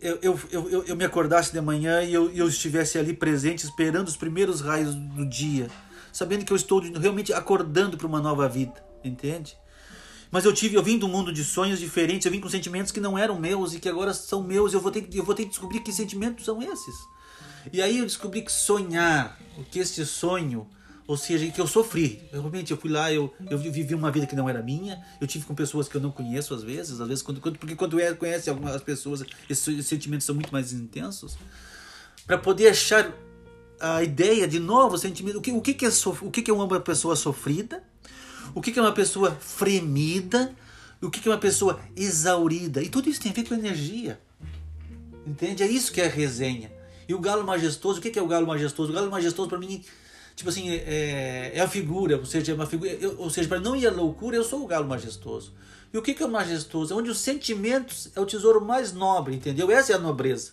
[0.00, 4.06] eu, eu, eu, eu- me acordasse de manhã e eu, eu estivesse ali presente, esperando
[4.08, 5.68] os primeiros raios do dia,
[6.12, 9.56] sabendo que eu estou realmente acordando para uma nova vida, entende?
[10.30, 13.00] Mas eu tive, eu vim do mundo de sonhos diferentes, eu vim com sentimentos que
[13.00, 14.74] não eram meus e que agora são meus.
[14.74, 16.94] Eu vou ter, eu vou ter que descobrir que sentimentos são esses.
[17.72, 19.38] E aí eu descobri que sonhar,
[19.70, 20.68] que este sonho,
[21.08, 22.28] ou seja, que eu sofri.
[22.30, 25.02] Eu, realmente eu fui lá, eu, eu vivi uma vida que não era minha.
[25.20, 27.74] Eu tive com pessoas que eu não conheço às vezes, às vezes quando, quando- porque
[27.74, 31.38] quando é, conhece algumas pessoas, esses sentimentos são muito mais intensos.
[32.26, 33.10] Para poder achar
[33.80, 36.50] a ideia de novos sentimentos, o que, o que, que é sof- o que, que
[36.50, 37.82] é uma pessoa sofrida?
[38.54, 40.54] O que que é uma pessoa fremida?
[41.00, 42.82] O que que é uma pessoa exaurida?
[42.82, 44.20] E tudo isso tem a ver com energia.
[45.26, 45.62] Entende?
[45.62, 46.70] É isso que é resenha.
[47.08, 48.90] E o galo majestoso, o que é o galo majestoso?
[48.90, 49.82] O galo majestoso, para mim,
[50.38, 53.58] tipo assim, é, é a figura, ou seja, é uma figura, eu- ou seja, para
[53.58, 55.52] não ir à loucura, eu sou o galo majestoso.
[55.92, 56.94] E o que que é o majestoso?
[56.94, 59.68] É onde os sentimentos é o tesouro mais nobre, entendeu?
[59.70, 60.52] Essa é a nobreza.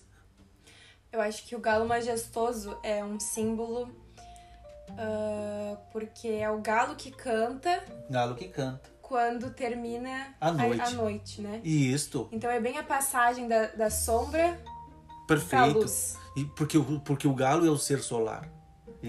[1.11, 3.89] Eu acho que o galo majestoso é um símbolo
[4.97, 8.89] ah, porque é o galo que canta Galo que canta.
[9.01, 10.81] quando termina À noite.
[10.81, 11.61] a, noite, né?
[11.63, 14.59] Isto, Então é bem a passagem da, da sombra
[15.27, 15.79] pra perfeito.
[15.79, 16.15] luz.
[16.35, 18.49] E porque, porque o galo é o ser solar.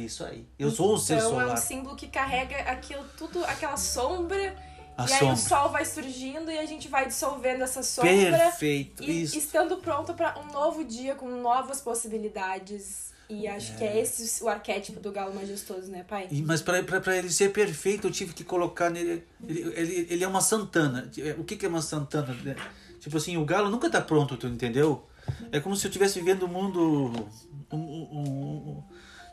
[0.04, 0.46] Isso aí.
[0.59, 1.54] Eu sou um ser Então é solar.
[1.54, 4.54] um símbolo que carrega aquilo tudo, aquela sombra.
[4.98, 5.35] A e aí sombra.
[5.35, 8.11] o sol vai surgindo e a gente vai dissolvendo essa sombra.
[8.38, 9.02] Perfeito.
[9.02, 9.37] E Isso.
[9.37, 13.14] estando pronto para um novo dia com novas possibilidades.
[13.28, 16.28] E acho que é esse o arquétipo do galo majestoso, né, pai?
[16.30, 16.78] E- Mas para
[17.16, 19.24] ele ser perfeito, eu tive que colocar nele.
[19.46, 21.11] Ele, ele, ele é uma Santana.
[21.37, 22.32] O que, que é uma Santana?
[22.44, 22.54] né?
[23.00, 25.04] Tipo assim, o galo nunca tá pronto, tu entendeu?
[25.50, 27.28] É como se eu estivesse vivendo um mundo.
[27.72, 28.82] Um- um- um-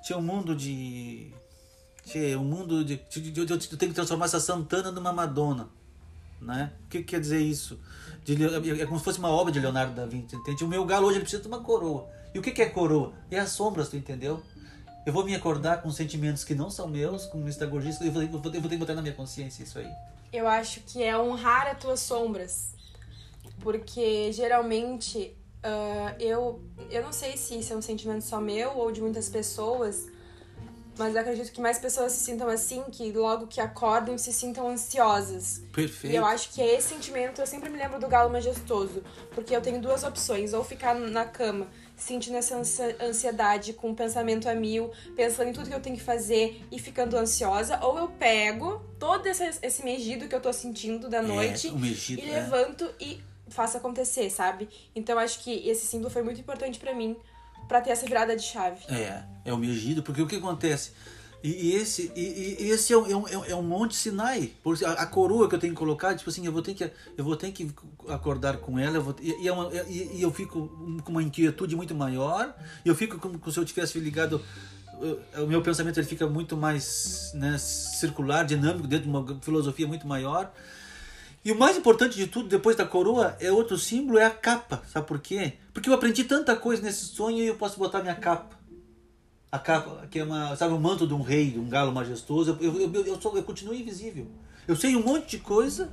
[0.03, 1.33] tinha um mundo de.
[2.05, 2.93] Tinha um mundo de.
[2.93, 5.69] eu tenho que transformar essa Santana numa Madonna.
[6.41, 6.73] Né?
[6.85, 7.79] O que, que quer dizer isso?
[8.25, 10.63] De Leo- é como se fosse uma obra de Leonardo da Vinci, entende?
[10.63, 12.09] O meu galo hoje ele precisa de uma coroa.
[12.33, 13.13] E o que, que é coroa?
[13.31, 14.43] É as sombras, tu entendeu?
[15.05, 18.21] Eu vou me acordar com sentimentos que não são meus, com mistagogistas, eu eu, vou,
[18.23, 19.89] eu vou ter que botar na minha consciência isso aí.
[20.31, 22.73] Eu acho que é honrar as tuas sombras.
[23.61, 28.91] Porque geralmente Uh, eu, eu não sei se isso é um sentimento só meu ou
[28.91, 30.07] de muitas pessoas,
[30.97, 34.67] mas eu acredito que mais pessoas se sintam assim, que logo que acordam se sintam
[34.67, 35.63] ansiosas.
[35.71, 36.13] Perfeito.
[36.13, 39.55] E eu acho que é esse sentimento, eu sempre me lembro do galo majestoso, porque
[39.55, 42.61] eu tenho duas opções, ou ficar na cama sentindo essa
[43.01, 46.77] ansiedade com o pensamento a mil, pensando em tudo que eu tenho que fazer e
[46.77, 51.21] ficando ansiosa, ou eu pego todo esse, esse megido que eu tô sentindo da é,
[51.21, 53.23] noite é, megido, e levanto e
[53.53, 54.67] faço acontecer, sabe?
[54.95, 57.15] Então acho que esse símbolo foi muito importante para mim
[57.67, 58.83] para ter essa virada de chave.
[58.89, 60.91] É, é o megido, porque o que acontece?
[61.43, 64.51] E, e esse, e, e esse é, um, é, um, é um monte Sinai.
[64.85, 67.23] A, a, coroa que eu tenho que colocar, tipo assim, eu vou ter que, eu
[67.23, 67.69] vou ter que
[68.07, 70.69] acordar com ela, eu vou, e, é uma, e, eu fico
[71.03, 74.41] com uma inquietude muito maior, eu fico como, como se eu tivesse ligado.
[75.35, 80.07] O meu pensamento ele fica muito mais né, circular, dinâmico, dentro de uma filosofia muito
[80.07, 80.49] maior.
[81.45, 84.81] E o mais importante de tudo, depois da coroa, é outro símbolo, é a capa.
[84.87, 85.53] Sabe por quê?
[85.73, 88.57] Porque eu aprendi tanta coisa nesse sonho e eu posso botar minha capa.
[89.51, 92.57] A capa, que é uma, sabe, o manto de um rei, de um galo majestoso.
[92.61, 94.25] Eu, eu, eu, eu, sou, eu continuo invisível.
[94.65, 95.91] Eu sei um monte de coisa,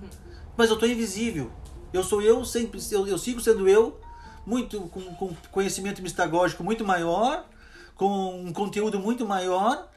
[0.57, 1.51] mas eu estou invisível.
[1.93, 3.99] Eu sou eu, sempre, eu, eu sigo sendo eu,
[4.47, 7.45] muito com, com conhecimento mistagógico muito maior,
[7.97, 9.90] com um conteúdo muito maior,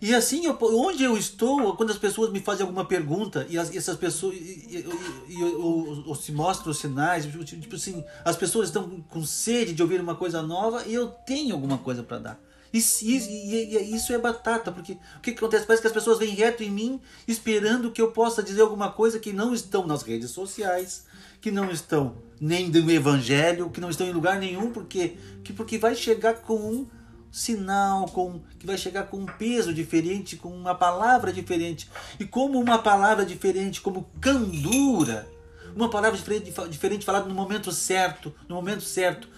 [0.00, 3.72] e assim, eu, onde eu estou, quando as pessoas me fazem alguma pergunta e, as,
[3.72, 4.84] e essas pessoas e,
[5.28, 9.82] e, ou, se mostram os sinais, tipo, tipo assim, as pessoas estão com sede de
[9.82, 12.40] ouvir uma coisa nova e eu tenho alguma coisa para dar.
[12.72, 15.66] E, isso é batata, porque o que acontece?
[15.66, 19.18] Parece que as pessoas vêm reto em mim esperando que eu possa dizer alguma coisa
[19.18, 21.06] que não estão nas redes sociais,
[21.40, 25.78] que não estão nem do evangelho, que não estão em lugar nenhum, porque, que, porque
[25.78, 26.86] vai chegar com um
[27.30, 31.88] sinal, com que vai chegar com um peso diferente, com uma palavra diferente.
[32.18, 35.28] E como uma palavra diferente, como candura,
[35.74, 39.28] uma palavra diferente, diferente falada no momento certo, no momento certo,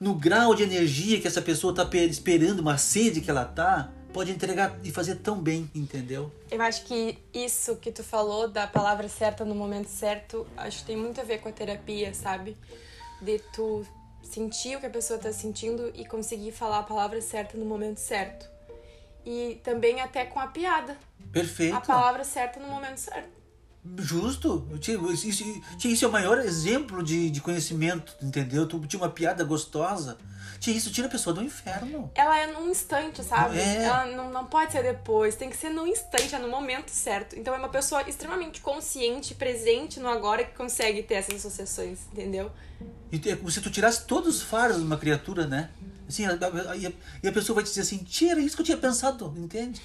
[0.00, 4.30] no grau de energia que essa pessoa está esperando, uma sede que ela está, pode
[4.30, 6.32] entregar e fazer tão bem, entendeu?
[6.50, 10.84] Eu acho que isso que tu falou da palavra certa no momento certo, acho que
[10.86, 12.56] tem muito a ver com a terapia, sabe?
[13.20, 13.84] De tu
[14.24, 17.98] sentir o que a pessoa está sentindo e conseguir falar a palavra certa no momento
[17.98, 18.48] certo.
[19.24, 20.96] E também até com a piada.
[21.32, 21.74] Perfeito.
[21.74, 23.43] A palavra certa no momento certo.
[23.98, 24.66] Justo.
[24.80, 28.66] Isso, isso, isso é o maior exemplo de, de conhecimento, entendeu?
[28.66, 30.16] Tu tinha uma piada gostosa.
[30.58, 32.10] Tia, isso tira a pessoa do inferno.
[32.14, 33.58] Ela é num instante, sabe?
[33.58, 33.84] É.
[33.84, 37.38] Ela não, não pode ser depois, tem que ser num instante, é no momento certo.
[37.38, 42.50] Então é uma pessoa extremamente consciente, presente no agora que consegue ter essas associações, entendeu?
[43.12, 45.70] E é como se tu tirasse todos os faros de uma criatura, né?
[46.08, 46.24] Assim,
[47.22, 49.80] e a pessoa vai te dizer assim, tira isso que eu tinha pensado, entende?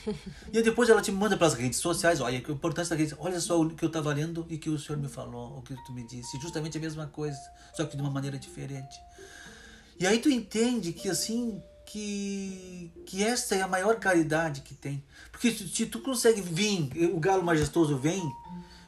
[0.52, 3.60] e depois ela te manda pelas redes sociais, olha, a importância da rede, olha só
[3.60, 6.06] o que eu estava lendo e que o senhor me falou, o que tu me
[6.06, 6.40] disse.
[6.40, 7.40] Justamente a mesma coisa,
[7.74, 9.00] só que de uma maneira diferente.
[9.98, 15.04] E aí tu entende que assim, que, que essa é a maior caridade que tem.
[15.32, 18.22] Porque se, se tu consegue vir, o galo majestoso vem,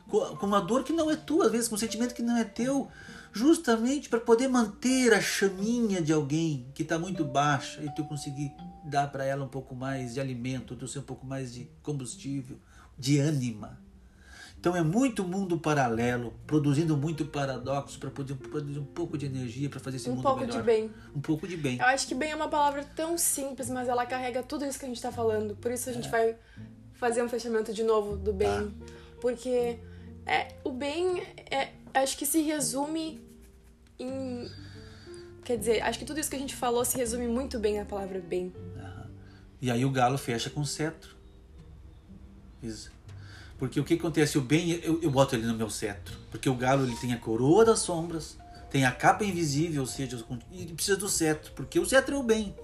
[0.08, 2.38] com, com uma dor que não é tua, às vezes, com um sentimento que não
[2.38, 2.90] é teu,
[3.32, 8.52] justamente para poder manter a chaminha de alguém que está muito baixa e tu conseguir
[8.84, 12.58] dar para ela um pouco mais de alimento, tu ser um pouco mais de combustível,
[12.98, 13.80] de ânima.
[14.60, 19.68] Então é muito mundo paralelo, produzindo muito paradoxo para poder produzir um pouco de energia
[19.68, 20.60] para fazer esse um mundo pouco melhor.
[20.60, 20.92] de bem.
[21.16, 21.80] Um pouco de bem.
[21.80, 24.86] Eu acho que bem é uma palavra tão simples, mas ela carrega tudo isso que
[24.86, 25.56] a gente está falando.
[25.56, 26.12] Por isso a gente é.
[26.12, 26.36] vai
[26.94, 28.94] fazer um fechamento de novo do bem, tá.
[29.20, 29.80] porque
[30.28, 33.22] é o bem é acho que se resume
[34.00, 34.50] em.
[35.44, 37.86] Quer dizer, acho que tudo isso que a gente falou se resume muito bem na
[37.86, 38.54] palavra bem.
[38.56, 39.10] Uhum.
[39.62, 41.16] E aí o galo fecha com cetro.
[42.62, 42.92] Isso.
[43.58, 44.38] Porque o que acontece?
[44.38, 46.18] O bem, eu, eu boto ele no meu cetro.
[46.30, 48.38] Porque o galo ele tem a coroa das sombras,
[48.70, 51.52] tem a capa invisível, ou seja, ele precisa do cetro.
[51.54, 52.56] Porque o cetro é o bem.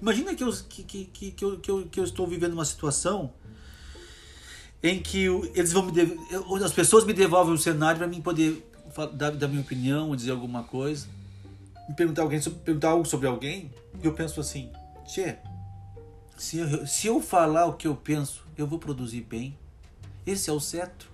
[0.00, 2.64] Imagina que eu, que, que, que, que, eu, que, eu, que eu estou vivendo uma
[2.64, 3.32] situação
[4.82, 5.92] em que eles vão me
[6.64, 8.67] as pessoas me devolvem um cenário para mim poder
[9.06, 11.06] dar, dar minha opinião, dizer alguma coisa,
[11.88, 14.70] me perguntar, alguém, perguntar algo sobre alguém, eu penso assim,
[15.06, 15.36] tchê,
[16.36, 19.58] se eu, se eu falar o que eu penso, eu vou produzir bem.
[20.26, 21.10] Esse é o certo.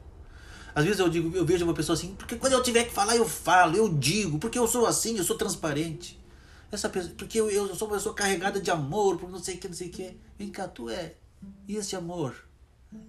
[0.74, 3.16] Às vezes eu digo, eu vejo uma pessoa assim, porque quando eu tiver que falar,
[3.16, 6.20] eu falo, eu digo, porque eu sou assim, eu sou transparente.
[6.70, 9.58] Essa pessoa, porque eu, eu sou uma pessoa carregada de amor, por não sei o
[9.58, 10.16] que, não sei o que.
[10.36, 11.14] Vem cá, tu é.
[11.68, 12.34] E esse amor?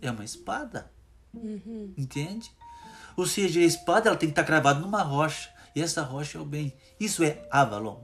[0.01, 0.91] É uma espada.
[1.33, 1.91] Uhum.
[1.97, 2.51] Entende?
[3.17, 5.49] Ou seja, a espada ela tem que estar cravada numa rocha.
[5.75, 6.73] E essa rocha é o bem.
[6.99, 7.97] Isso é Avalon.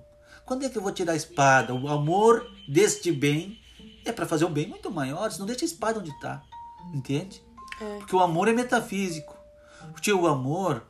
[0.46, 1.74] Quando é que eu vou tirar a espada?
[1.74, 3.60] O amor deste bem
[4.06, 5.32] é para fazer um bem muito maior.
[5.40, 6.42] Não deixa a espada onde está.
[6.94, 7.42] Entende?
[7.80, 7.98] É.
[8.00, 9.36] Porque o amor é metafísico.
[9.92, 10.84] Porque o amor,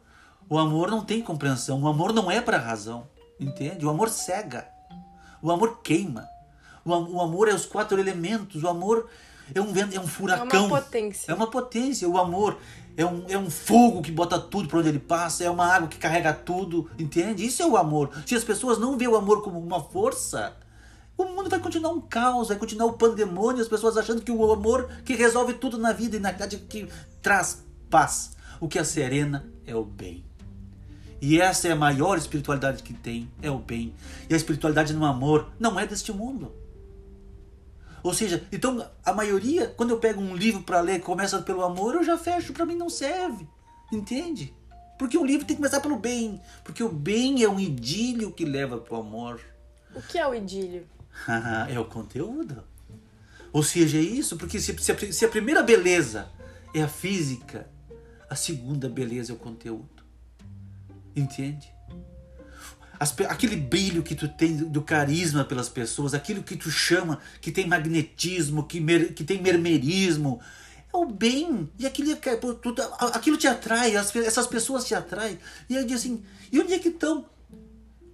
[0.50, 1.82] o amor não tem compreensão.
[1.82, 3.08] O amor não é para razão.
[3.40, 3.86] Entende?
[3.86, 4.68] O amor cega.
[5.42, 6.28] O amor queima.
[6.84, 8.64] O, o amor é os quatro elementos.
[8.64, 9.10] O amor
[9.54, 10.66] é um vento, é um furacão.
[10.66, 11.32] É uma potência.
[11.32, 12.10] É uma potência.
[12.10, 12.60] O amor
[12.98, 15.44] é um, é um fogo que bota tudo por onde ele passa.
[15.44, 16.90] É uma água que carrega tudo.
[16.98, 17.46] Entende?
[17.46, 18.12] Isso é o amor.
[18.26, 20.56] Se as pessoas não veem o amor como uma força,
[21.18, 24.52] o mundo vai continuar um caos, vai continuar o pandemônio, as pessoas achando que o
[24.52, 26.88] amor que resolve tudo na vida e na verdade que
[27.22, 28.32] traz paz.
[28.60, 30.24] O que é serena é o bem.
[31.22, 33.94] E essa é a maior espiritualidade que tem, é o bem.
[34.28, 36.52] E a espiritualidade no amor não é deste mundo.
[38.04, 41.96] Ou seja, então a maioria, quando eu pego um livro para ler, começa pelo amor,
[41.96, 43.48] eu já fecho, para mim não serve.
[43.92, 44.54] Entende?
[44.98, 48.46] Porque o livro tem que começar pelo bem, porque o bem é um idílio que
[48.46, 49.42] leva para o amor.
[49.96, 50.88] O que é o idílio?
[51.70, 52.64] é o conteúdo.
[53.52, 56.30] Ou seja, é isso, porque se, se, a, se a primeira beleza
[56.74, 57.70] é a física,
[58.30, 60.04] a segunda beleza é o conteúdo.
[61.16, 61.74] Entende?
[63.02, 67.52] As, aquele brilho que tu tem do carisma pelas pessoas, aquilo que tu chama, que
[67.52, 70.40] tem magnetismo, que, mer, que tem mermerismo,
[70.94, 71.68] é o bem.
[71.80, 72.16] E aquilo,
[73.12, 75.40] aquilo te atrai, as, essas pessoas te atraem.
[75.68, 77.26] E aí diz assim, e onde é que estão?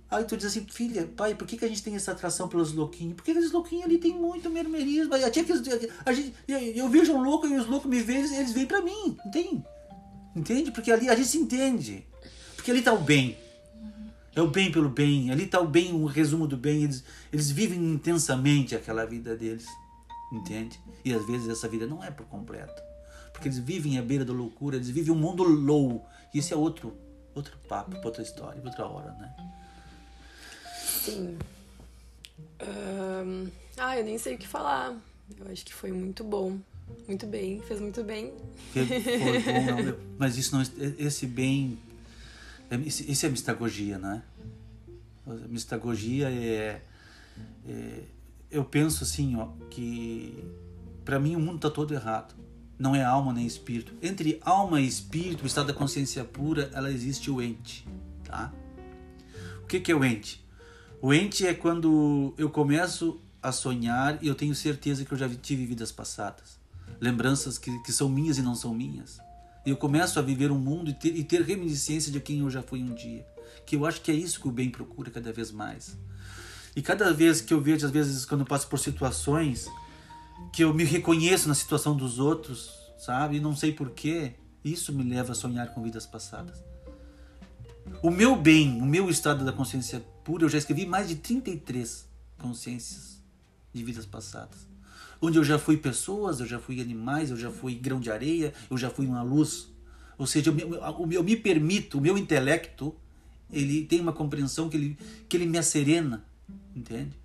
[0.10, 2.72] Aí tu diz assim, filha, pai, por que, que a gente tem essa atração pelos
[2.72, 3.16] louquinhos?
[3.16, 5.14] Porque aqueles louquinhos ali tem muito mermerismo.
[5.16, 5.42] A que,
[6.06, 8.82] a gente, eu, eu vejo um louco e os loucos me veem, eles vêm pra
[8.82, 9.66] mim, entende?
[10.34, 10.72] Entende?
[10.72, 12.08] Porque ali a gente se entende.
[12.56, 13.38] Porque ali tá o bem.
[14.38, 15.32] É o bem pelo bem.
[15.32, 16.84] Ali tá o bem, o resumo do bem.
[16.84, 19.66] Eles, eles vivem intensamente aquela vida deles.
[20.32, 20.80] Entende?
[21.04, 22.80] E às vezes essa vida não é por completo.
[23.34, 26.08] Porque eles vivem à beira da loucura, eles vivem um mundo low.
[26.32, 26.96] E isso é outro,
[27.34, 29.36] outro papo, outra história, outra hora, né?
[30.86, 31.40] Sim.
[32.62, 34.96] Um, ah, eu nem sei o que falar.
[35.40, 36.60] Eu acho que foi muito bom.
[37.08, 38.34] Muito bem, fez muito bem.
[38.72, 40.64] Foi, bom, não, mas isso não,
[41.00, 41.78] esse bem,
[42.86, 44.24] isso é mistagogia, não é?
[45.48, 46.82] Mistagogia é,
[47.68, 48.04] é
[48.50, 50.44] eu penso assim, ó, que
[51.04, 52.36] para mim o mundo está todo errado.
[52.80, 53.94] Não é alma nem espírito.
[54.02, 57.88] Entre alma e espírito, o estado da consciência pura, ela existe o ente,
[58.24, 58.54] tá?
[59.64, 60.46] O que, que é o ente?
[61.02, 65.28] O ente é quando eu começo a sonhar e eu tenho certeza que eu já
[65.30, 66.60] tive vidas passadas.
[67.00, 69.20] Lembranças que, que são minhas e não são minhas.
[69.68, 72.50] E eu começo a viver um mundo e ter, e ter reminiscência de quem eu
[72.50, 73.28] já fui um dia.
[73.66, 75.98] Que eu acho que é isso que o bem procura cada vez mais.
[76.74, 79.68] E cada vez que eu vejo, às vezes, quando eu passo por situações,
[80.54, 83.36] que eu me reconheço na situação dos outros, sabe?
[83.36, 86.64] E não sei porquê, isso me leva a sonhar com vidas passadas.
[88.02, 92.08] O meu bem, o meu estado da consciência pura, eu já escrevi mais de 33
[92.38, 93.22] consciências
[93.74, 94.66] de vidas passadas.
[95.22, 98.54] Onde eu já fui pessoas, eu já fui animais, eu já fui grão de areia,
[98.70, 99.68] eu já fui uma luz.
[100.18, 102.96] Ou seja, eu, eu me permito, o meu intelecto,
[103.52, 104.98] ele tem uma compreensão que ele,
[105.28, 106.24] que ele me acerena,
[106.76, 107.16] entende?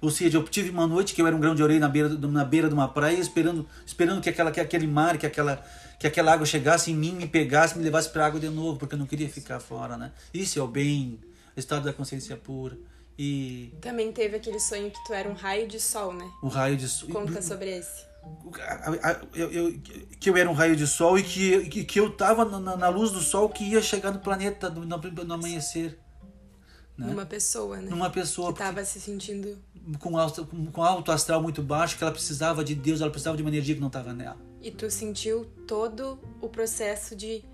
[0.00, 2.08] Ou seja, eu tive uma noite que eu era um grão de areia na beira,
[2.08, 5.62] na beira de uma praia, esperando, esperando que, aquela, que aquele mar, que aquela,
[5.98, 8.78] que aquela água chegasse em mim, me pegasse, me levasse para a água de novo,
[8.78, 10.10] porque eu não queria ficar fora, né?
[10.32, 11.18] Isso é o bem,
[11.54, 12.78] estado da consciência pura.
[13.22, 16.26] E também teve aquele sonho que tu era um raio de sol, né?
[16.42, 17.10] Um raio de sol.
[17.10, 18.06] Conta sobre esse.
[19.34, 19.80] Eu, eu,
[20.18, 22.88] que eu era um raio de sol e que, que, que eu estava na, na,
[22.88, 25.98] luz do sol que ia chegar no planeta no, no amanhecer.
[26.96, 27.08] Né?
[27.08, 27.90] Numa pessoa, né?
[27.90, 28.54] Numa pessoa.
[28.54, 29.58] Que estava se sentindo.
[29.98, 33.42] Com alto, com alto astral muito baixo, que ela precisava de Deus, ela precisava de
[33.42, 34.38] uma energia que não estava nela.
[34.62, 37.44] E tu sentiu todo o processo de.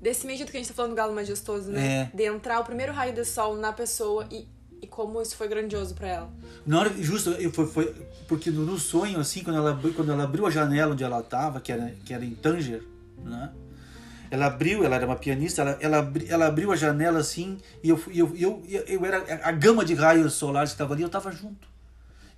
[0.00, 2.02] Desse meio jeito que a gente tá falando do galo majestoso, né?
[2.02, 2.16] É.
[2.16, 4.46] De entrar o primeiro raio de sol na pessoa e,
[4.80, 6.30] e como isso foi grandioso para ela.
[6.66, 7.94] Na hora, justo, foi, foi,
[8.26, 11.72] porque no, sonho, assim, quando ela, quando ela abriu a janela onde ela tava, que
[11.72, 12.82] era, que era em Tanger,
[13.24, 13.50] né?
[14.30, 17.98] Ela abriu, ela era uma pianista, ela, ela, ela abriu a janela assim, e eu,
[18.14, 21.66] eu, eu, eu era a gama de raios solares que estava ali, eu estava junto.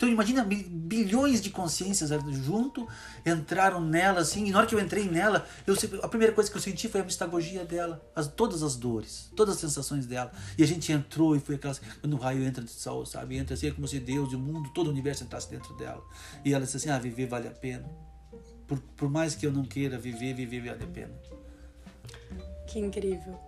[0.01, 2.09] Então imagina bilhões de consciências
[2.43, 2.89] junto,
[3.27, 6.57] entraram nela assim, e na hora que eu entrei nela, eu, a primeira coisa que
[6.57, 10.33] eu senti foi a mistagogia dela, as, todas as dores, todas as sensações dela.
[10.57, 13.37] E a gente entrou e foi aquela quando o raio entra de sol, sabe?
[13.37, 16.03] Entra assim, é como se Deus, o mundo, todo o universo entrasse dentro dela.
[16.43, 17.85] E ela disse assim: "Ah, viver vale a pena".
[18.67, 21.13] Por, por mais que eu não queira viver, viver vale a pena.
[22.67, 23.39] Que incrível.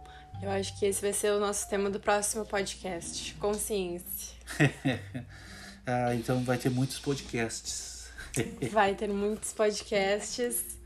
[0.42, 4.36] Eu acho que esse vai ser o nosso tema do próximo podcast, consciência.
[5.86, 8.10] Ah, então vai ter muitos podcasts.
[8.72, 10.78] vai ter muitos podcasts.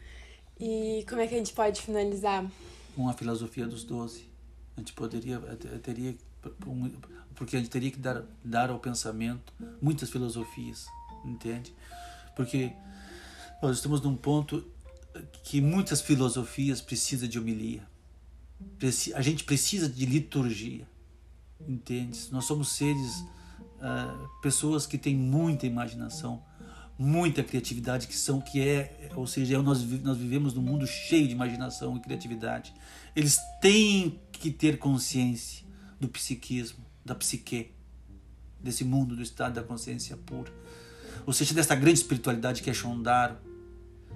[0.59, 2.51] E como é que a gente pode finalizar?
[2.95, 4.29] Com a filosofia dos doze.
[4.77, 5.39] A gente poderia,
[5.83, 6.15] teria,
[7.35, 10.87] porque a gente teria que dar, dar ao pensamento muitas filosofias,
[11.25, 11.75] entende?
[12.35, 12.73] Porque
[13.63, 14.67] nós estamos num ponto
[15.45, 17.87] que muitas filosofias precisam de homilia.
[19.15, 20.87] A gente precisa de liturgia.
[21.67, 22.19] entende?
[22.31, 23.25] Nós somos seres,
[23.77, 26.43] uh, pessoas que têm muita imaginação,
[26.99, 31.27] muita criatividade, que são, que é, ou seja, é nós, nós vivemos num mundo cheio
[31.27, 32.73] de imaginação e criatividade.
[33.15, 35.65] Eles têm que ter consciência
[36.01, 37.73] do psiquismo, da psique,
[38.61, 40.53] desse mundo, do estado da consciência pura.
[41.27, 43.37] Ou seja, dessa grande espiritualidade que é Shondaro,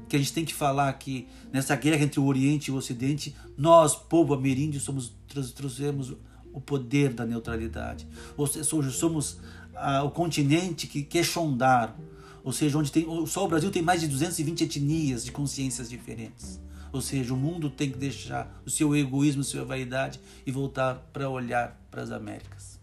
[0.09, 3.35] que a gente tem que falar que nessa guerra entre o Oriente e o Ocidente,
[3.57, 5.13] nós, povo ameríndio, somos
[5.55, 6.15] trouxemos
[6.53, 8.07] o poder da neutralidade.
[8.37, 9.39] Ou seja, somos
[9.75, 11.95] ah, o continente que, que Shondaro,
[12.43, 16.61] ou seja, onde tem só o Brasil tem mais de 220 etnias de consciências diferentes.
[16.93, 20.97] Ou seja, o mundo tem que deixar o seu egoísmo, a sua vaidade e voltar
[21.13, 22.81] para olhar para as Américas.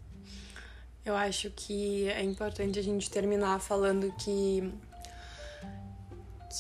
[1.04, 4.72] Eu acho que é importante a gente terminar falando que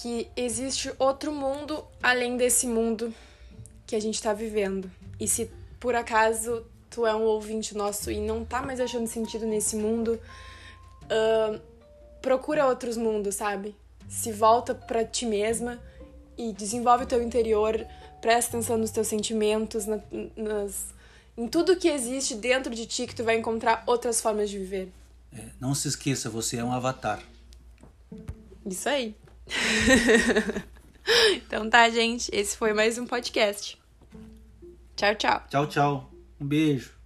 [0.01, 3.13] que existe outro mundo além desse mundo
[3.85, 4.91] que a gente está vivendo.
[5.19, 5.49] E se
[5.79, 6.65] por acaso
[6.97, 10.19] tu é um ouvinte nosso e não tá mais achando sentido nesse mundo,
[11.03, 11.61] uh,
[12.23, 13.75] procura outros mundos, sabe?
[14.09, 15.79] Se volta para ti mesma
[16.35, 17.85] e desenvolve o teu interior,
[18.19, 19.99] presta atenção nos teus sentimentos, na,
[20.35, 20.85] nas,
[21.37, 24.91] em tudo que existe dentro de ti que tu vai encontrar outras formas de viver.
[25.31, 27.21] É, não se esqueça, você é um avatar.
[28.65, 29.15] Isso aí.
[31.45, 32.27] então tá, gente.
[32.33, 33.77] Esse foi mais um podcast.
[34.95, 35.43] Tchau, tchau.
[35.47, 36.16] Tchau, tchau.
[36.39, 36.96] Um beijo.